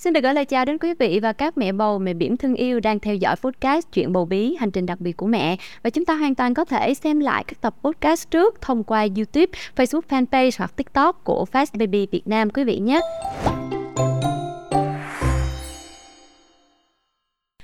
Xin 0.00 0.12
được 0.12 0.20
gửi 0.20 0.34
lời 0.34 0.44
chào 0.44 0.64
đến 0.64 0.78
quý 0.78 0.94
vị 0.94 1.20
và 1.22 1.32
các 1.32 1.58
mẹ 1.58 1.72
bầu, 1.72 1.98
mẹ 1.98 2.14
bỉm 2.14 2.36
thân 2.36 2.54
yêu 2.54 2.80
đang 2.80 3.00
theo 3.00 3.14
dõi 3.14 3.36
podcast 3.36 3.86
Chuyện 3.92 4.12
bầu 4.12 4.24
bí, 4.24 4.56
hành 4.60 4.70
trình 4.70 4.86
đặc 4.86 5.00
biệt 5.00 5.16
của 5.16 5.26
mẹ. 5.26 5.56
Và 5.82 5.90
chúng 5.90 6.04
ta 6.04 6.14
hoàn 6.14 6.34
toàn 6.34 6.54
có 6.54 6.64
thể 6.64 6.94
xem 6.94 7.20
lại 7.20 7.44
các 7.46 7.60
tập 7.60 7.74
podcast 7.82 8.30
trước 8.30 8.60
thông 8.60 8.84
qua 8.84 9.00
YouTube, 9.00 9.46
Facebook 9.76 10.00
fanpage 10.08 10.50
hoặc 10.58 10.76
TikTok 10.76 11.24
của 11.24 11.44
Fast 11.52 11.78
Baby 11.78 12.06
Việt 12.10 12.28
Nam 12.28 12.50
quý 12.50 12.64
vị 12.64 12.78
nhé. 12.78 13.00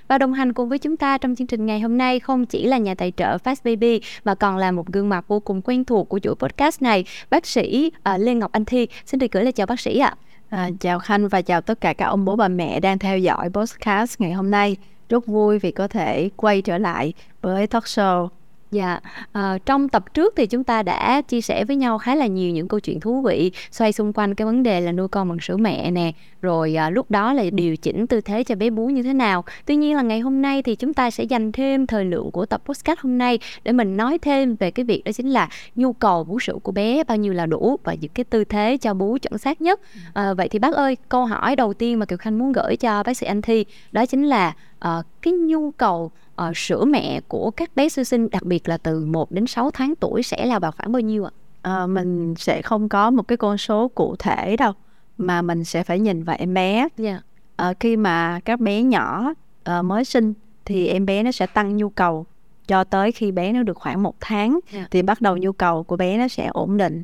Và 0.08 0.18
đồng 0.18 0.32
hành 0.32 0.52
cùng 0.52 0.68
với 0.68 0.78
chúng 0.78 0.96
ta 0.96 1.18
trong 1.18 1.34
chương 1.34 1.46
trình 1.46 1.66
ngày 1.66 1.80
hôm 1.80 1.98
nay 1.98 2.20
không 2.20 2.46
chỉ 2.46 2.66
là 2.66 2.78
nhà 2.78 2.94
tài 2.94 3.12
trợ 3.16 3.36
Fast 3.36 3.56
Baby 3.64 4.00
mà 4.24 4.34
còn 4.34 4.56
là 4.56 4.72
một 4.72 4.86
gương 4.86 5.08
mặt 5.08 5.28
vô 5.28 5.40
cùng 5.40 5.62
quen 5.62 5.84
thuộc 5.84 6.08
của 6.08 6.18
chuỗi 6.18 6.34
podcast 6.34 6.82
này, 6.82 7.04
bác 7.30 7.46
sĩ 7.46 7.90
uh, 8.14 8.20
Lê 8.20 8.34
Ngọc 8.34 8.52
Anh 8.52 8.64
Thi. 8.64 8.88
Xin 9.06 9.20
được 9.20 9.32
gửi 9.32 9.44
lời 9.44 9.52
chào 9.52 9.66
bác 9.66 9.80
sĩ 9.80 9.98
ạ. 9.98 10.08
À, 10.08 10.25
À, 10.50 10.70
chào 10.80 10.98
Khanh 10.98 11.28
và 11.28 11.42
chào 11.42 11.60
tất 11.60 11.80
cả 11.80 11.92
các 11.92 12.06
ông 12.06 12.24
bố 12.24 12.36
bà 12.36 12.48
mẹ 12.48 12.80
đang 12.80 12.98
theo 12.98 13.18
dõi 13.18 13.50
podcast 13.50 14.20
ngày 14.20 14.32
hôm 14.32 14.50
nay. 14.50 14.76
Rất 15.08 15.26
vui 15.26 15.58
vì 15.58 15.70
có 15.70 15.88
thể 15.88 16.30
quay 16.36 16.62
trở 16.62 16.78
lại 16.78 17.12
với 17.42 17.66
talk 17.66 17.84
show 17.84 18.28
Dạ, 18.70 19.00
à, 19.32 19.58
trong 19.66 19.88
tập 19.88 20.14
trước 20.14 20.34
thì 20.36 20.46
chúng 20.46 20.64
ta 20.64 20.82
đã 20.82 21.22
chia 21.22 21.40
sẻ 21.40 21.64
với 21.64 21.76
nhau 21.76 21.98
khá 21.98 22.14
là 22.14 22.26
nhiều 22.26 22.52
những 22.52 22.68
câu 22.68 22.80
chuyện 22.80 23.00
thú 23.00 23.22
vị 23.22 23.52
xoay 23.70 23.92
xung 23.92 24.12
quanh 24.12 24.34
cái 24.34 24.46
vấn 24.46 24.62
đề 24.62 24.80
là 24.80 24.92
nuôi 24.92 25.08
con 25.08 25.28
bằng 25.28 25.40
sữa 25.40 25.56
mẹ 25.56 25.90
nè, 25.90 26.12
rồi 26.42 26.74
à, 26.74 26.90
lúc 26.90 27.10
đó 27.10 27.32
là 27.32 27.44
điều 27.52 27.76
chỉnh 27.76 28.06
tư 28.06 28.20
thế 28.20 28.44
cho 28.44 28.54
bé 28.54 28.70
bú 28.70 28.86
như 28.86 29.02
thế 29.02 29.12
nào. 29.12 29.44
Tuy 29.66 29.76
nhiên 29.76 29.96
là 29.96 30.02
ngày 30.02 30.20
hôm 30.20 30.42
nay 30.42 30.62
thì 30.62 30.76
chúng 30.76 30.94
ta 30.94 31.10
sẽ 31.10 31.24
dành 31.24 31.52
thêm 31.52 31.86
thời 31.86 32.04
lượng 32.04 32.30
của 32.30 32.46
tập 32.46 32.62
podcast 32.64 33.00
hôm 33.00 33.18
nay 33.18 33.38
để 33.64 33.72
mình 33.72 33.96
nói 33.96 34.18
thêm 34.18 34.56
về 34.56 34.70
cái 34.70 34.84
việc 34.84 35.04
đó 35.04 35.12
chính 35.12 35.30
là 35.30 35.48
nhu 35.74 35.92
cầu 35.92 36.24
bú 36.24 36.40
sữa 36.40 36.56
của 36.62 36.72
bé 36.72 37.04
bao 37.04 37.16
nhiêu 37.16 37.32
là 37.32 37.46
đủ 37.46 37.78
và 37.84 37.94
những 37.94 38.10
cái 38.14 38.24
tư 38.24 38.44
thế 38.44 38.76
cho 38.76 38.94
bú 38.94 39.18
chuẩn 39.18 39.38
xác 39.38 39.60
nhất. 39.60 39.80
À, 40.14 40.34
vậy 40.34 40.48
thì 40.48 40.58
bác 40.58 40.74
ơi, 40.74 40.96
câu 41.08 41.26
hỏi 41.26 41.56
đầu 41.56 41.74
tiên 41.74 41.98
mà 41.98 42.06
Kiều 42.06 42.18
Khanh 42.18 42.38
muốn 42.38 42.52
gửi 42.52 42.76
cho 42.76 43.02
bác 43.02 43.16
sĩ 43.16 43.26
Anh 43.26 43.42
Thi 43.42 43.64
đó 43.92 44.06
chính 44.06 44.24
là 44.24 44.54
uh, 44.84 45.04
cái 45.22 45.32
nhu 45.32 45.70
cầu 45.70 46.10
uh, 46.42 46.56
sữa 46.56 46.84
mẹ 46.84 47.20
của 47.28 47.50
các 47.50 47.76
bé 47.76 47.88
sơ 47.88 48.04
sinh 48.04 48.30
đặc 48.30 48.42
biệt 48.42 48.68
là 48.68 48.78
từ 48.78 49.06
1 49.06 49.32
đến 49.32 49.46
6 49.46 49.70
tháng 49.70 49.94
tuổi 49.96 50.22
sẽ 50.22 50.46
là 50.46 50.58
vào 50.58 50.72
khoảng 50.72 50.92
bao 50.92 51.00
nhiêu 51.00 51.24
ạ? 51.24 51.30
À, 51.62 51.86
mình 51.86 52.34
sẽ 52.38 52.62
không 52.62 52.88
có 52.88 53.10
một 53.10 53.22
cái 53.22 53.36
con 53.36 53.58
số 53.58 53.88
cụ 53.88 54.16
thể 54.18 54.56
đâu 54.56 54.72
mà 55.18 55.42
mình 55.42 55.64
sẽ 55.64 55.82
phải 55.82 56.00
nhìn 56.00 56.24
vào 56.24 56.36
em 56.38 56.54
bé. 56.54 56.74
Yeah. 56.78 56.90
Dạ. 56.96 57.20
À, 57.56 57.72
khi 57.80 57.96
mà 57.96 58.40
các 58.44 58.60
bé 58.60 58.82
nhỏ 58.82 59.32
uh, 59.78 59.84
mới 59.84 60.04
sinh 60.04 60.34
thì 60.64 60.86
em 60.86 61.06
bé 61.06 61.22
nó 61.22 61.30
sẽ 61.30 61.46
tăng 61.46 61.76
nhu 61.76 61.88
cầu 61.88 62.26
cho 62.68 62.84
tới 62.84 63.12
khi 63.12 63.32
bé 63.32 63.52
nó 63.52 63.62
được 63.62 63.76
khoảng 63.76 64.02
một 64.02 64.14
tháng 64.20 64.50
yeah. 64.50 64.62
Dạ. 64.72 64.86
thì 64.90 65.02
bắt 65.02 65.20
đầu 65.20 65.36
nhu 65.36 65.52
cầu 65.52 65.82
của 65.82 65.96
bé 65.96 66.18
nó 66.18 66.28
sẽ 66.28 66.46
ổn 66.46 66.76
định. 66.76 67.02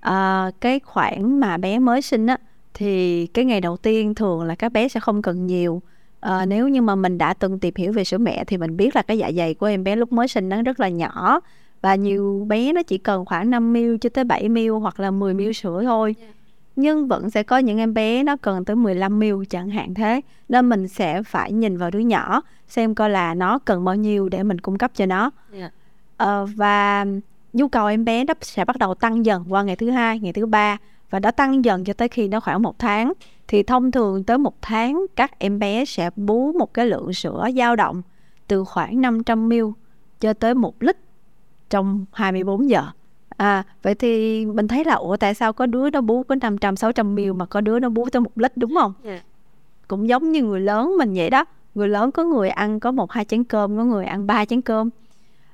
À, 0.00 0.50
cái 0.60 0.80
khoảng 0.80 1.40
mà 1.40 1.56
bé 1.56 1.78
mới 1.78 2.02
sinh 2.02 2.26
á 2.26 2.38
thì 2.74 3.26
cái 3.26 3.44
ngày 3.44 3.60
đầu 3.60 3.76
tiên 3.76 4.14
thường 4.14 4.42
là 4.42 4.54
các 4.54 4.72
bé 4.72 4.88
sẽ 4.88 5.00
không 5.00 5.22
cần 5.22 5.46
nhiều 5.46 5.82
à, 6.24 6.46
nếu 6.46 6.68
như 6.68 6.82
mà 6.82 6.94
mình 6.94 7.18
đã 7.18 7.34
từng 7.34 7.58
tìm 7.58 7.74
hiểu 7.76 7.92
về 7.92 8.04
sữa 8.04 8.18
mẹ 8.18 8.44
thì 8.44 8.56
mình 8.56 8.76
biết 8.76 8.96
là 8.96 9.02
cái 9.02 9.18
dạ 9.18 9.30
dày 9.36 9.54
của 9.54 9.66
em 9.66 9.84
bé 9.84 9.96
lúc 9.96 10.12
mới 10.12 10.28
sinh 10.28 10.48
nó 10.48 10.62
rất 10.62 10.80
là 10.80 10.88
nhỏ 10.88 11.40
và 11.82 11.94
nhiều 11.94 12.44
bé 12.48 12.72
nó 12.72 12.82
chỉ 12.82 12.98
cần 12.98 13.24
khoảng 13.24 13.50
5 13.50 13.72
ml 13.72 13.96
cho 14.00 14.10
tới 14.10 14.24
7 14.24 14.48
ml 14.48 14.68
hoặc 14.68 15.00
là 15.00 15.10
10 15.10 15.34
ml 15.34 15.52
sữa 15.52 15.80
thôi 15.84 16.14
dạ. 16.20 16.26
nhưng 16.76 17.08
vẫn 17.08 17.30
sẽ 17.30 17.42
có 17.42 17.58
những 17.58 17.78
em 17.78 17.94
bé 17.94 18.22
nó 18.22 18.36
cần 18.36 18.64
tới 18.64 18.76
15 18.76 19.18
ml 19.18 19.42
chẳng 19.50 19.70
hạn 19.70 19.94
thế 19.94 20.20
nên 20.48 20.68
mình 20.68 20.88
sẽ 20.88 21.22
phải 21.22 21.52
nhìn 21.52 21.78
vào 21.78 21.90
đứa 21.90 21.98
nhỏ 21.98 22.42
xem 22.68 22.94
coi 22.94 23.10
là 23.10 23.34
nó 23.34 23.58
cần 23.58 23.84
bao 23.84 23.94
nhiêu 23.94 24.28
để 24.28 24.42
mình 24.42 24.58
cung 24.58 24.78
cấp 24.78 24.90
cho 24.94 25.06
nó 25.06 25.30
yeah. 25.52 25.72
À, 26.16 26.44
và 26.56 27.06
nhu 27.52 27.68
cầu 27.68 27.86
em 27.86 28.04
bé 28.04 28.24
nó 28.24 28.34
sẽ 28.40 28.64
bắt 28.64 28.78
đầu 28.78 28.94
tăng 28.94 29.26
dần 29.26 29.44
qua 29.48 29.62
ngày 29.62 29.76
thứ 29.76 29.90
hai 29.90 30.20
ngày 30.20 30.32
thứ 30.32 30.46
ba 30.46 30.78
và 31.10 31.20
nó 31.20 31.30
tăng 31.30 31.64
dần 31.64 31.84
cho 31.84 31.92
tới 31.92 32.08
khi 32.08 32.28
nó 32.28 32.40
khoảng 32.40 32.62
một 32.62 32.78
tháng 32.78 33.12
thì 33.48 33.62
thông 33.62 33.90
thường 33.90 34.24
tới 34.24 34.38
một 34.38 34.54
tháng 34.62 35.06
các 35.16 35.38
em 35.38 35.58
bé 35.58 35.84
sẽ 35.84 36.10
bú 36.16 36.52
một 36.52 36.74
cái 36.74 36.86
lượng 36.86 37.12
sữa 37.12 37.48
dao 37.56 37.76
động 37.76 38.02
từ 38.48 38.64
khoảng 38.64 39.00
500 39.00 39.48
ml 39.48 39.54
cho 40.20 40.32
tới 40.32 40.54
một 40.54 40.82
lít 40.82 40.96
trong 41.70 42.04
24 42.12 42.70
giờ. 42.70 42.82
À, 43.36 43.62
vậy 43.82 43.94
thì 43.94 44.46
mình 44.46 44.68
thấy 44.68 44.84
là 44.84 44.94
ủa 44.94 45.16
tại 45.16 45.34
sao 45.34 45.52
có 45.52 45.66
đứa 45.66 45.90
nó 45.90 46.00
bú 46.00 46.22
có 46.22 46.34
500 46.34 46.76
600 46.76 47.14
ml 47.14 47.32
mà 47.32 47.46
có 47.46 47.60
đứa 47.60 47.78
nó 47.78 47.88
bú 47.88 48.08
tới 48.12 48.20
một 48.20 48.38
lít 48.38 48.56
đúng 48.56 48.74
không? 48.74 48.92
Yeah. 49.04 49.22
Dạ. 49.22 49.30
Cũng 49.88 50.08
giống 50.08 50.32
như 50.32 50.42
người 50.42 50.60
lớn 50.60 50.94
mình 50.98 51.14
vậy 51.14 51.30
đó. 51.30 51.44
Người 51.74 51.88
lớn 51.88 52.12
có 52.12 52.24
người 52.24 52.48
ăn 52.48 52.80
có 52.80 52.92
một 52.92 53.12
hai 53.12 53.24
chén 53.24 53.44
cơm, 53.44 53.76
có 53.76 53.84
người 53.84 54.04
ăn 54.04 54.26
ba 54.26 54.44
chén 54.44 54.60
cơm. 54.60 54.90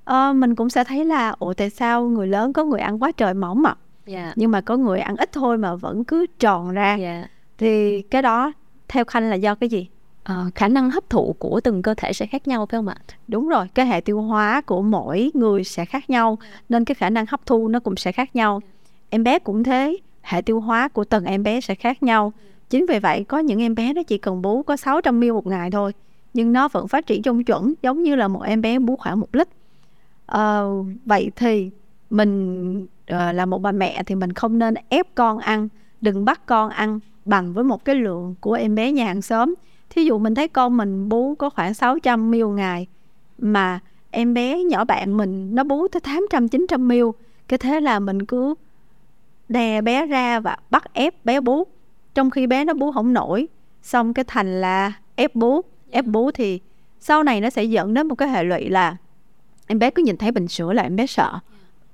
À, 0.05 0.33
mình 0.33 0.55
cũng 0.55 0.71
sẽ 0.71 0.85
thấy 0.85 1.05
là 1.05 1.35
ủa 1.39 1.55
tại 1.55 1.71
sao 1.71 2.09
người 2.09 2.27
lớn 2.27 2.53
có 2.53 2.65
người 2.65 2.81
ăn 2.81 3.03
quá 3.03 3.13
trời 3.13 3.35
mỏng 3.35 3.63
mà. 3.63 3.75
Yeah. 4.07 4.25
Dạ. 4.27 4.33
Nhưng 4.37 4.51
mà 4.51 4.61
có 4.61 4.77
người 4.77 5.01
ăn 5.01 5.17
ít 5.17 5.33
thôi 5.33 5.59
mà 5.59 5.75
vẫn 5.75 6.05
cứ 6.05 6.27
tròn 6.39 6.71
ra. 6.71 6.97
Yeah 6.97 7.01
dạ 7.01 7.29
thì 7.61 8.03
cái 8.03 8.23
đó 8.23 8.53
theo 8.89 9.05
khanh 9.05 9.31
là 9.31 9.37
do 9.37 9.55
cái 9.55 9.69
gì? 9.69 9.89
À, 10.23 10.45
khả 10.55 10.69
năng 10.69 10.91
hấp 10.91 11.11
thụ 11.11 11.35
của 11.39 11.61
từng 11.61 11.83
cơ 11.83 11.95
thể 11.95 12.13
sẽ 12.13 12.27
khác 12.27 12.49
nhau 12.49 12.67
phải 12.67 12.79
không 12.79 12.89
ạ? 12.89 12.97
Đúng 13.29 13.49
rồi 13.49 13.67
cái 13.75 13.87
hệ 13.87 14.01
tiêu 14.01 14.23
hóa 14.23 14.61
của 14.61 14.83
mỗi 14.83 15.31
người 15.35 15.65
sẽ 15.65 15.85
khác 15.85 16.11
nhau 16.11 16.39
nên 16.69 16.85
cái 16.85 16.95
khả 16.95 17.11
năng 17.11 17.27
hấp 17.29 17.47
thu 17.47 17.69
nó 17.69 17.81
cũng 17.81 17.97
sẽ 17.97 18.13
khác 18.13 18.37
nhau. 18.37 18.61
Em 19.11 19.25
bé 19.25 19.39
cũng 19.39 19.65
thế 19.65 19.97
hệ 20.23 20.43
tiêu 20.43 20.61
hóa 20.61 20.89
của 20.89 21.05
từng 21.05 21.25
em 21.25 21.43
bé 21.43 21.61
sẽ 21.61 21.75
khác 21.75 22.03
nhau. 22.03 22.33
Chính 22.71 22.87
vì 22.87 22.99
vậy 22.99 23.25
có 23.25 23.39
những 23.39 23.63
em 23.63 23.75
bé 23.75 23.93
nó 23.93 24.03
chỉ 24.03 24.19
cần 24.19 24.43
bú 24.43 24.63
có 24.63 24.77
600 24.77 25.21
ml 25.21 25.33
một 25.33 25.47
ngày 25.47 25.71
thôi 25.71 25.93
nhưng 26.35 26.53
nó 26.53 26.69
vẫn 26.69 26.89
phát 26.89 27.07
triển 27.07 27.23
trong 27.23 27.45
chuẩn 27.45 27.75
giống 27.83 28.03
như 28.03 28.15
là 28.15 28.29
một 28.29 28.43
em 28.43 28.63
bé 28.63 28.79
bú 28.79 28.97
khoảng 28.97 29.21
một 29.21 29.35
lít. 29.35 29.49
À, 30.27 30.61
vậy 31.05 31.31
thì 31.37 31.71
mình 32.11 32.87
à, 33.07 33.33
là 33.33 33.47
một 33.47 33.59
bà 33.59 33.73
mẹ 33.73 34.03
thì 34.07 34.15
mình 34.15 34.33
không 34.33 34.59
nên 34.59 34.75
ép 34.89 35.07
con 35.15 35.39
ăn 35.39 35.69
đừng 36.01 36.25
bắt 36.25 36.47
con 36.47 36.71
ăn 36.71 37.01
bằng 37.31 37.53
với 37.53 37.65
một 37.65 37.85
cái 37.85 37.95
lượng 37.95 38.35
của 38.41 38.53
em 38.53 38.75
bé 38.75 38.93
nhà 38.93 39.05
hàng 39.05 39.23
xóm. 39.23 39.55
Thí 39.91 40.05
dụ 40.05 40.19
mình 40.19 40.35
thấy 40.35 40.49
con 40.49 40.77
mình 40.77 41.09
bú 41.09 41.35
có 41.35 41.51
khoảng 41.51 41.75
600 41.75 42.31
ml 42.31 42.45
ngày 42.45 42.87
mà 43.39 43.81
em 44.11 44.35
bé 44.35 44.65
nhỏ 44.65 44.85
bạn 44.85 45.17
mình 45.17 45.55
nó 45.55 45.65
bú 45.65 45.89
tới 45.89 46.01
800 46.01 46.49
900 46.49 46.89
ml. 46.89 47.03
Cái 47.49 47.59
thế 47.59 47.81
là 47.81 47.99
mình 47.99 48.27
cứ 48.27 48.55
đè 49.49 49.81
bé 49.81 50.07
ra 50.07 50.41
và 50.41 50.57
bắt 50.71 50.85
ép 50.93 51.25
bé 51.25 51.41
bú. 51.41 51.65
Trong 52.15 52.31
khi 52.31 52.47
bé 52.47 52.65
nó 52.65 52.75
bú 52.75 52.93
không 52.93 53.13
nổi 53.13 53.49
xong 53.83 54.15
cái 54.15 54.25
thành 54.29 54.61
là 54.61 54.93
ép 55.15 55.35
bú. 55.35 55.61
Ép 55.91 56.07
bú 56.07 56.31
thì 56.31 56.61
sau 57.01 57.23
này 57.23 57.41
nó 57.41 57.51
sẽ 57.51 57.65
dẫn 57.65 57.95
đến 57.95 58.09
một 58.09 58.15
cái 58.15 58.29
hệ 58.29 58.45
lụy 58.45 58.69
là 58.69 58.97
em 59.67 59.79
bé 59.79 59.91
cứ 59.91 60.03
nhìn 60.03 60.17
thấy 60.17 60.33
bình 60.33 60.49
sữa 60.49 60.73
là 60.73 60.83
em 60.83 60.97
bé 60.97 61.07
sợ 61.07 61.39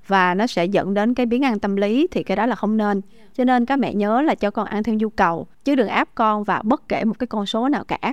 và 0.07 0.35
nó 0.35 0.47
sẽ 0.47 0.65
dẫn 0.65 0.95
đến 0.95 1.15
cái 1.15 1.27
biến 1.27 1.45
ăn 1.45 1.59
tâm 1.59 1.77
lý 1.77 2.07
thì 2.11 2.23
cái 2.23 2.37
đó 2.37 2.47
là 2.47 2.55
không 2.57 2.77
nên. 2.77 3.01
Cho 3.35 3.45
nên 3.45 3.67
các 3.67 3.79
mẹ 3.79 3.95
nhớ 3.95 4.23
là 4.23 4.35
cho 4.35 4.51
con 4.51 4.67
ăn 4.67 4.83
theo 4.83 4.95
nhu 4.95 5.09
cầu 5.09 5.47
chứ 5.65 5.75
đừng 5.75 5.89
áp 5.89 6.09
con 6.15 6.45
vào 6.45 6.63
bất 6.65 6.89
kể 6.89 7.05
một 7.05 7.19
cái 7.19 7.27
con 7.27 7.47
số 7.47 7.69
nào 7.69 7.85
cả. 7.85 8.13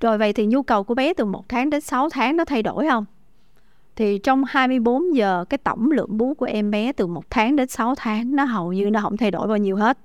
Rồi 0.00 0.18
vậy 0.18 0.32
thì 0.32 0.46
nhu 0.46 0.62
cầu 0.62 0.84
của 0.84 0.94
bé 0.94 1.14
từ 1.14 1.24
1 1.24 1.48
tháng 1.48 1.70
đến 1.70 1.80
6 1.80 2.10
tháng 2.10 2.36
nó 2.36 2.44
thay 2.44 2.62
đổi 2.62 2.88
không? 2.88 3.04
Thì 3.96 4.18
trong 4.18 4.44
24 4.48 5.16
giờ 5.16 5.44
cái 5.50 5.58
tổng 5.58 5.90
lượng 5.90 6.16
bú 6.16 6.34
của 6.34 6.46
em 6.46 6.70
bé 6.70 6.92
từ 6.92 7.06
1 7.06 7.30
tháng 7.30 7.56
đến 7.56 7.68
6 7.68 7.94
tháng 7.94 8.36
nó 8.36 8.44
hầu 8.44 8.72
như 8.72 8.90
nó 8.90 9.00
không 9.00 9.16
thay 9.16 9.30
đổi 9.30 9.48
bao 9.48 9.56
nhiêu 9.56 9.76
hết. 9.76 9.98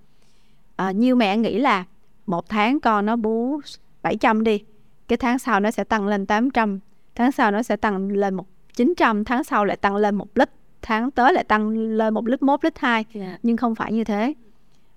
À, 0.76 0.92
như 0.92 1.16
mẹ 1.16 1.38
nghĩ 1.38 1.60
là 1.60 1.84
một 2.26 2.50
tháng 2.50 2.80
con 2.80 3.06
nó 3.06 3.16
bú 3.16 3.62
700 4.02 4.44
đi 4.44 4.64
cái 5.08 5.18
tháng 5.18 5.40
sau 5.40 5.60
nó 5.60 5.72
sẽ 5.72 5.84
tăng 5.84 6.08
lên 6.08 6.26
800 6.26 6.80
tháng 7.16 7.32
sau 7.32 7.52
nó 7.52 7.64
sẽ 7.64 7.76
tăng 7.76 8.12
lên 8.12 8.34
một 8.34 8.46
900 8.74 9.24
tháng 9.24 9.44
sau 9.44 9.66
lại 9.66 9.78
tăng 9.78 9.96
lên 9.96 10.16
một 10.16 10.28
lít 10.36 10.50
tháng 10.88 11.12
tới 11.12 11.34
lại 11.34 11.44
tăng 11.44 11.70
lên 11.70 12.14
một 12.14 12.28
lít 12.28 12.42
mốt 12.42 12.64
lít 12.64 12.80
hai 12.80 13.06
yeah. 13.14 13.28
Dạ. 13.28 13.38
nhưng 13.44 13.58
không 13.58 13.76
phải 13.76 13.94
như 13.94 14.04
thế 14.04 14.34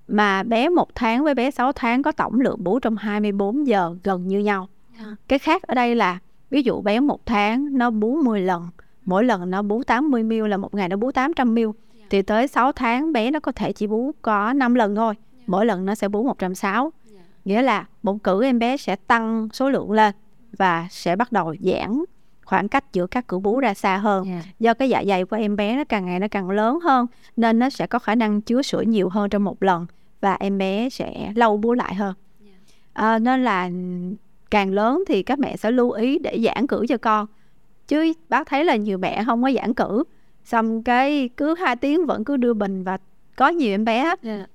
mà 0.08 0.42
bé 0.42 0.68
một 0.68 0.94
tháng 0.94 1.24
với 1.24 1.34
bé 1.34 1.50
6 1.50 1.72
tháng 1.72 2.02
có 2.02 2.12
tổng 2.12 2.40
lượng 2.40 2.64
bú 2.64 2.78
trong 2.78 2.96
24 2.96 3.66
giờ 3.66 3.96
gần 4.04 4.28
như 4.28 4.38
nhau 4.38 4.68
yeah. 4.94 5.06
Dạ. 5.06 5.16
cái 5.28 5.38
khác 5.38 5.62
ở 5.62 5.74
đây 5.74 5.94
là 5.94 6.18
ví 6.50 6.62
dụ 6.62 6.80
bé 6.80 7.00
một 7.00 7.26
tháng 7.26 7.78
nó 7.78 7.90
bú 7.90 8.22
10 8.22 8.40
lần 8.40 8.68
mỗi 9.04 9.24
lần 9.24 9.50
nó 9.50 9.62
bú 9.62 9.82
80 9.82 10.22
ml 10.22 10.48
là 10.48 10.56
một 10.56 10.74
ngày 10.74 10.88
nó 10.88 10.96
bú 10.96 11.12
800 11.12 11.54
ml 11.54 11.58
yeah. 11.60 11.72
thì 12.10 12.22
tới 12.22 12.48
6 12.48 12.72
tháng 12.72 13.12
bé 13.12 13.30
nó 13.30 13.40
có 13.40 13.52
thể 13.52 13.72
chỉ 13.72 13.86
bú 13.86 14.12
có 14.22 14.52
5 14.52 14.74
lần 14.74 14.96
thôi 14.96 15.14
yeah. 15.38 15.48
mỗi 15.48 15.66
lần 15.66 15.86
nó 15.86 15.94
sẽ 15.94 16.08
bú 16.08 16.24
160 16.24 16.90
yeah. 17.12 17.24
nghĩa 17.44 17.62
là 17.62 17.86
một 18.02 18.22
cử 18.22 18.44
em 18.44 18.58
bé 18.58 18.76
sẽ 18.76 18.96
tăng 18.96 19.48
số 19.52 19.70
lượng 19.70 19.92
lên 19.92 20.14
và 20.58 20.86
sẽ 20.90 21.16
bắt 21.16 21.32
đầu 21.32 21.54
giãn 21.60 22.04
khoảng 22.50 22.68
cách 22.68 22.84
giữa 22.92 23.06
các 23.06 23.28
cử 23.28 23.38
bú 23.38 23.60
ra 23.60 23.74
xa 23.74 23.96
hơn 23.96 24.24
yeah. 24.24 24.44
do 24.60 24.74
cái 24.74 24.88
dạ 24.88 25.04
dày 25.06 25.24
của 25.24 25.36
em 25.36 25.56
bé 25.56 25.76
nó 25.76 25.84
càng 25.84 26.06
ngày 26.06 26.20
nó 26.20 26.26
càng 26.30 26.50
lớn 26.50 26.80
hơn 26.80 27.06
nên 27.36 27.58
nó 27.58 27.70
sẽ 27.70 27.86
có 27.86 27.98
khả 27.98 28.14
năng 28.14 28.40
chứa 28.40 28.62
sữa 28.62 28.80
nhiều 28.80 29.08
hơn 29.08 29.30
trong 29.30 29.44
một 29.44 29.62
lần 29.62 29.86
và 30.20 30.34
em 30.34 30.58
bé 30.58 30.88
sẽ 30.90 31.32
lâu 31.34 31.56
bú 31.56 31.72
lại 31.72 31.94
hơn 31.94 32.14
yeah. 32.44 32.56
à, 32.92 33.18
nên 33.18 33.44
là 33.44 33.70
càng 34.50 34.70
lớn 34.70 35.04
thì 35.08 35.22
các 35.22 35.38
mẹ 35.38 35.56
sẽ 35.56 35.70
lưu 35.70 35.90
ý 35.90 36.18
để 36.18 36.40
giãn 36.44 36.66
cử 36.66 36.86
cho 36.88 36.96
con 36.96 37.26
chứ 37.88 38.12
bác 38.28 38.46
thấy 38.46 38.64
là 38.64 38.76
nhiều 38.76 38.98
mẹ 38.98 39.24
không 39.26 39.42
có 39.42 39.50
giãn 39.52 39.74
cử 39.74 40.04
xong 40.44 40.82
cái 40.82 41.30
cứ 41.36 41.54
hai 41.54 41.76
tiếng 41.76 42.06
vẫn 42.06 42.24
cứ 42.24 42.36
đưa 42.36 42.54
bình 42.54 42.84
và 42.84 42.98
có 43.36 43.48
nhiều 43.48 43.74
em 43.74 43.84
bé 43.84 44.14
yeah. 44.22 44.50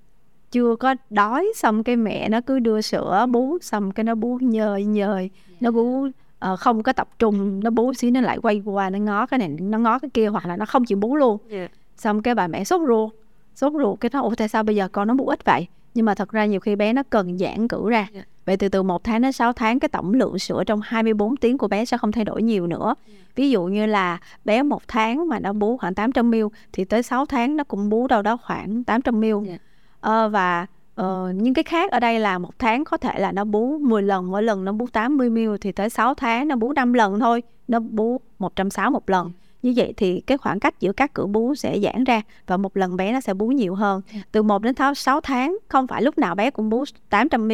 chưa 0.51 0.75
có 0.75 0.95
đói 1.09 1.53
xong 1.56 1.83
cái 1.83 1.95
mẹ 1.95 2.30
nó 2.30 2.41
cứ 2.41 2.59
đưa 2.59 2.81
sữa 2.81 3.25
bú 3.30 3.57
xong 3.62 3.91
cái 3.91 4.03
nó 4.03 4.15
bú 4.15 4.38
nhời 4.41 4.86
nhời 4.86 5.19
yeah. 5.19 5.62
nó 5.62 5.71
bú 5.71 6.07
uh, 6.53 6.59
không 6.59 6.83
có 6.83 6.94
tập 6.94 7.07
trung 7.19 7.59
nó 7.63 7.69
bú 7.69 7.94
xí 7.94 8.12
nó 8.12 8.21
lại 8.21 8.38
quay 8.42 8.62
qua 8.65 8.89
nó 8.89 9.00
ngó 9.00 9.25
cái 9.25 9.38
này 9.38 9.47
nó 9.47 9.77
ngó 9.77 10.00
cái 10.00 10.09
kia 10.13 10.27
hoặc 10.27 10.45
là 10.45 10.57
nó 10.57 10.65
không 10.65 10.86
chịu 10.86 10.97
bú 10.97 11.15
luôn 11.15 11.38
yeah. 11.50 11.71
xong 11.97 12.21
cái 12.21 12.36
bà 12.36 12.47
mẹ 12.47 12.63
sốt 12.63 12.81
ruột 12.88 13.12
sốt 13.56 13.74
ruột 13.74 14.00
cái 14.00 14.09
nó 14.13 14.21
ủa 14.21 14.36
tại 14.38 14.47
sao 14.47 14.63
bây 14.63 14.75
giờ 14.75 14.88
con 14.88 15.07
nó 15.07 15.13
bú 15.13 15.27
ít 15.27 15.45
vậy 15.45 15.68
nhưng 15.94 16.06
mà 16.06 16.15
thật 16.15 16.30
ra 16.31 16.45
nhiều 16.45 16.59
khi 16.59 16.75
bé 16.75 16.94
nó 16.94 17.03
cần 17.09 17.38
giãn 17.38 17.68
cữ 17.68 17.89
ra 17.89 18.07
Dạ. 18.13 18.21
vậy 18.45 18.57
từ 18.57 18.69
từ 18.69 18.83
một 18.83 19.03
tháng 19.03 19.21
đến 19.21 19.31
6 19.31 19.53
tháng 19.53 19.80
cái 19.80 19.89
tổng 19.89 20.13
lượng 20.13 20.39
sữa 20.39 20.63
trong 20.68 20.81
24 20.83 21.38
tiếng 21.38 21.57
của 21.57 21.68
bé 21.68 21.86
sẽ 21.86 21.97
không 21.97 22.12
thay 22.12 22.25
đổi 22.25 22.44
nhiều 22.44 22.68
nữa 22.68 22.95
ví 23.36 23.50
dụ 23.50 23.63
như 23.65 23.86
là 23.86 24.18
bé 24.45 24.63
một 24.63 24.81
tháng 24.88 25.27
mà 25.30 25.39
nó 25.39 25.53
bú 25.53 25.77
khoảng 25.77 25.94
800 25.95 26.30
ml 26.31 26.36
thì 26.74 26.86
tới 26.86 27.03
6 27.03 27.25
tháng 27.25 27.57
nó 27.57 27.63
cũng 27.63 27.89
bú 27.89 28.07
đâu 28.07 28.21
đó 28.21 28.38
khoảng 28.38 28.83
800 28.83 29.19
ml 29.19 29.25
Dạ. 29.48 29.57
Ờ, 30.00 30.30
và 30.30 30.65
ờ, 30.95 31.31
nhưng 31.36 31.53
cái 31.53 31.63
khác 31.63 31.92
ở 31.92 32.00
đây 32.00 32.19
là 32.19 32.38
một 32.38 32.59
tháng 32.59 32.83
có 32.83 32.97
thể 32.97 33.19
là 33.19 33.31
nó 33.31 33.44
bú 33.44 33.77
10 33.77 34.01
lần 34.01 34.31
mỗi 34.31 34.44
lần 34.44 34.65
nó 34.65 34.71
bú 34.71 34.88
80 34.88 35.30
ml 35.30 35.56
thì 35.62 35.71
tới 35.71 35.89
6 35.89 36.13
tháng 36.13 36.47
nó 36.47 36.56
bú 36.56 36.74
5 36.74 36.94
lần 36.94 37.19
thôi 37.19 37.44
nó 37.68 37.80
bú 37.80 38.21
160 38.39 38.92
một 38.92 39.09
lần. 39.09 39.31
Như 39.62 39.74
vậy 39.75 39.94
thì 39.97 40.21
cái 40.21 40.38
khoảng 40.38 40.59
cách 40.59 40.80
giữa 40.80 40.92
các 40.92 41.13
cử 41.13 41.25
bú 41.25 41.56
sẽ 41.56 41.80
giãn 41.80 42.03
ra 42.03 42.21
và 42.47 42.57
một 42.57 42.77
lần 42.77 42.95
bé 42.95 43.13
nó 43.13 43.21
sẽ 43.21 43.33
bú 43.33 43.47
nhiều 43.47 43.75
hơn. 43.75 44.01
Dạ. 44.13 44.19
từ 44.31 44.44
1 44.44 44.62
đến 44.62 44.75
6 44.95 45.21
tháng 45.21 45.57
không 45.68 45.88
phải 45.88 46.01
lúc 46.01 46.18
nào 46.18 46.36
bé 46.36 46.51
cũng 46.51 46.69
bú 46.69 46.83
800 47.09 47.48
ml 47.48 47.53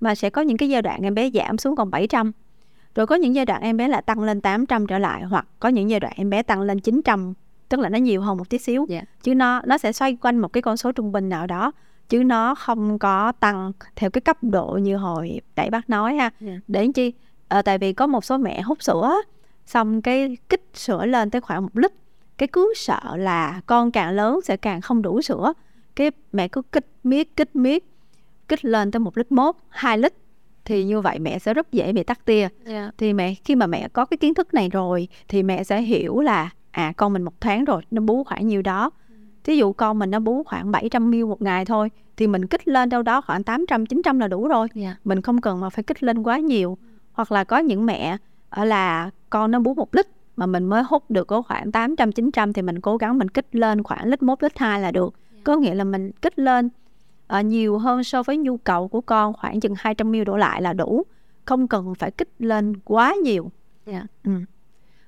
mà 0.00 0.14
sẽ 0.14 0.30
có 0.30 0.42
những 0.42 0.56
cái 0.56 0.68
giai 0.68 0.82
đoạn 0.82 1.00
em 1.02 1.14
bé 1.14 1.30
giảm 1.30 1.58
xuống 1.58 1.76
còn 1.76 1.90
700 1.90 2.32
rồi 2.94 3.06
có 3.06 3.14
những 3.14 3.34
giai 3.34 3.46
đoạn 3.46 3.62
em 3.62 3.76
bé 3.76 3.88
lại 3.88 4.02
tăng 4.02 4.20
lên 4.20 4.40
800 4.40 4.86
trở 4.86 4.98
lại 4.98 5.22
hoặc 5.22 5.46
có 5.60 5.68
những 5.68 5.90
giai 5.90 6.00
đoạn 6.00 6.12
em 6.16 6.30
bé 6.30 6.42
tăng 6.42 6.60
lên 6.60 6.80
900 6.80 7.34
tức 7.68 7.80
là 7.80 7.88
nó 7.88 7.98
nhiều 7.98 8.20
hơn 8.20 8.38
một 8.38 8.48
tí 8.48 8.58
xíu. 8.58 8.86
Dạ. 8.88 9.02
chứ 9.22 9.34
nó 9.34 9.60
nó 9.64 9.78
sẽ 9.78 9.92
xoay 9.92 10.16
quanh 10.16 10.38
một 10.38 10.48
cái 10.48 10.62
con 10.62 10.76
số 10.76 10.92
trung 10.92 11.12
bình 11.12 11.28
nào 11.28 11.46
đó 11.46 11.72
chứ 12.12 12.24
nó 12.24 12.54
không 12.54 12.98
có 12.98 13.32
tăng 13.32 13.72
theo 13.96 14.10
cái 14.10 14.20
cấp 14.20 14.36
độ 14.42 14.78
như 14.82 14.96
hồi 14.96 15.40
đẩy 15.56 15.70
bác 15.70 15.90
nói 15.90 16.14
ha. 16.14 16.30
Dạ. 16.40 16.52
để 16.68 16.88
chi? 16.94 17.12
Ờ, 17.48 17.62
tại 17.62 17.78
vì 17.78 17.92
có 17.92 18.06
một 18.06 18.24
số 18.24 18.38
mẹ 18.38 18.60
hút 18.60 18.82
sữa 18.82 19.14
xong 19.66 20.02
cái 20.02 20.36
kích 20.48 20.70
sữa 20.74 21.06
lên 21.06 21.30
tới 21.30 21.40
khoảng 21.40 21.62
một 21.62 21.78
lít. 21.78 21.92
Cái 22.38 22.46
cứ 22.46 22.72
sợ 22.76 23.16
là 23.16 23.60
con 23.66 23.90
càng 23.90 24.10
lớn 24.10 24.40
sẽ 24.44 24.56
càng 24.56 24.80
không 24.80 25.02
đủ 25.02 25.22
sữa. 25.22 25.52
Cái 25.96 26.10
mẹ 26.32 26.48
cứ 26.48 26.62
kích 26.62 26.86
miết 27.04 27.36
kích 27.36 27.56
miết 27.56 27.84
kích 28.48 28.64
lên 28.64 28.90
tới 28.90 29.00
một 29.00 29.18
lít 29.18 29.32
mốt 29.32 29.54
hai 29.68 29.98
lít. 29.98 30.14
Thì 30.64 30.84
như 30.84 31.00
vậy 31.00 31.18
mẹ 31.18 31.38
sẽ 31.38 31.54
rất 31.54 31.72
dễ 31.72 31.92
bị 31.92 32.02
tắc 32.02 32.24
tia. 32.24 32.48
Dạ. 32.66 32.90
thì 32.98 33.12
mẹ 33.12 33.34
khi 33.44 33.54
mà 33.54 33.66
mẹ 33.66 33.88
có 33.88 34.04
cái 34.04 34.18
kiến 34.18 34.34
thức 34.34 34.54
này 34.54 34.68
rồi 34.68 35.08
thì 35.28 35.42
mẹ 35.42 35.64
sẽ 35.64 35.80
hiểu 35.82 36.20
là 36.20 36.50
à 36.70 36.92
con 36.96 37.12
mình 37.12 37.22
một 37.22 37.40
tháng 37.40 37.64
rồi 37.64 37.82
nó 37.90 38.02
bú 38.02 38.24
khoảng 38.24 38.46
nhiêu 38.46 38.62
đó 38.62 38.90
thí 39.44 39.56
dụ 39.56 39.72
con 39.72 39.98
mình 39.98 40.10
nó 40.10 40.18
bú 40.18 40.42
khoảng 40.42 40.70
700 40.70 41.10
ml 41.10 41.24
một 41.24 41.42
ngày 41.42 41.64
thôi 41.64 41.90
thì 42.16 42.26
mình 42.26 42.46
kích 42.46 42.68
lên 42.68 42.88
đâu 42.88 43.02
đó 43.02 43.20
khoảng 43.20 43.42
800 43.44 43.86
900 43.86 44.18
là 44.18 44.28
đủ 44.28 44.48
rồi 44.48 44.68
Dạ. 44.74 44.96
mình 45.04 45.20
không 45.20 45.40
cần 45.40 45.60
mà 45.60 45.70
phải 45.70 45.82
kích 45.84 46.02
lên 46.02 46.22
quá 46.22 46.38
nhiều 46.38 46.78
hoặc 47.12 47.32
là 47.32 47.44
có 47.44 47.58
những 47.58 47.86
mẹ 47.86 48.16
ở 48.50 48.64
là 48.64 49.10
con 49.30 49.50
nó 49.50 49.58
bú 49.60 49.74
một 49.74 49.94
lít 49.94 50.06
mà 50.36 50.46
mình 50.46 50.64
mới 50.64 50.82
hút 50.82 51.10
được 51.10 51.24
có 51.26 51.42
khoảng 51.42 51.72
800 51.72 52.12
900 52.12 52.52
thì 52.52 52.62
mình 52.62 52.80
cố 52.80 52.96
gắng 52.96 53.18
mình 53.18 53.28
kích 53.28 53.46
lên 53.52 53.82
khoảng 53.82 54.08
lít 54.08 54.22
1 54.22 54.42
lít 54.42 54.58
2 54.58 54.80
là 54.80 54.90
được 54.90 55.14
có 55.44 55.56
nghĩa 55.56 55.74
là 55.74 55.84
mình 55.84 56.10
kích 56.22 56.38
lên 56.38 56.68
ờ, 57.26 57.40
nhiều 57.40 57.78
hơn 57.78 58.04
so 58.04 58.22
với 58.22 58.36
nhu 58.36 58.56
cầu 58.56 58.88
của 58.88 59.00
con 59.00 59.32
khoảng 59.32 59.60
chừng 59.60 59.74
200 59.78 60.10
ml 60.12 60.22
đổ 60.24 60.36
lại 60.36 60.62
là 60.62 60.72
đủ 60.72 61.02
không 61.44 61.68
cần 61.68 61.94
phải 61.94 62.10
kích 62.10 62.28
lên 62.38 62.76
quá 62.84 63.14
nhiều 63.24 63.50
Dạ. 63.86 64.02
ừ. 64.24 64.30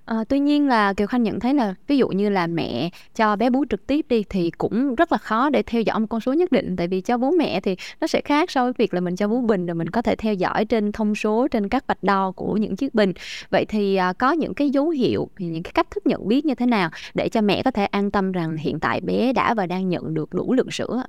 Ờ, 0.04 0.24
tuy 0.28 0.38
nhiên 0.38 0.68
là 0.68 0.92
Kiều 0.92 1.06
Khanh 1.06 1.22
nhận 1.22 1.40
thấy 1.40 1.54
là 1.54 1.74
ví 1.86 1.98
dụ 1.98 2.08
như 2.08 2.28
là 2.28 2.46
mẹ 2.46 2.90
cho 3.14 3.36
bé 3.36 3.50
bú 3.50 3.64
trực 3.70 3.86
tiếp 3.86 4.06
đi 4.08 4.24
thì 4.28 4.50
cũng 4.58 4.94
rất 4.94 5.12
là 5.12 5.18
khó 5.18 5.50
để 5.50 5.62
theo 5.62 5.82
dõi 5.82 6.00
một 6.00 6.06
con 6.10 6.20
số 6.20 6.32
nhất 6.32 6.52
định 6.52 6.76
tại 6.76 6.88
vì 6.88 7.00
cho 7.00 7.18
bú 7.18 7.30
mẹ 7.38 7.60
thì 7.60 7.76
nó 8.00 8.06
sẽ 8.06 8.20
khác 8.24 8.50
so 8.50 8.64
với 8.64 8.72
việc 8.78 8.94
là 8.94 9.00
mình 9.00 9.16
cho 9.16 9.28
bú 9.28 9.40
bình 9.40 9.66
rồi 9.66 9.74
mình 9.74 9.90
có 9.90 10.02
thể 10.02 10.16
theo 10.16 10.34
dõi 10.34 10.64
trên 10.64 10.92
thông 10.92 11.14
số 11.14 11.48
trên 11.48 11.68
các 11.68 11.86
vạch 11.86 12.02
đo 12.02 12.32
của 12.32 12.56
những 12.56 12.76
chiếc 12.76 12.94
bình 12.94 13.12
vậy 13.50 13.64
thì 13.68 13.96
à, 13.96 14.12
có 14.12 14.32
những 14.32 14.54
cái 14.54 14.70
dấu 14.70 14.88
hiệu 14.88 15.28
những 15.38 15.62
cái 15.62 15.72
cách 15.72 15.90
thức 15.90 16.06
nhận 16.06 16.28
biết 16.28 16.44
như 16.44 16.54
thế 16.54 16.66
nào 16.66 16.90
để 17.14 17.28
cho 17.28 17.40
mẹ 17.40 17.62
có 17.62 17.70
thể 17.70 17.84
an 17.84 18.10
tâm 18.10 18.32
rằng 18.32 18.56
hiện 18.56 18.80
tại 18.80 19.00
bé 19.00 19.32
đã 19.32 19.54
và 19.54 19.66
đang 19.66 19.88
nhận 19.88 20.14
được 20.14 20.34
đủ 20.34 20.52
lượng 20.52 20.70
sữa? 20.70 21.02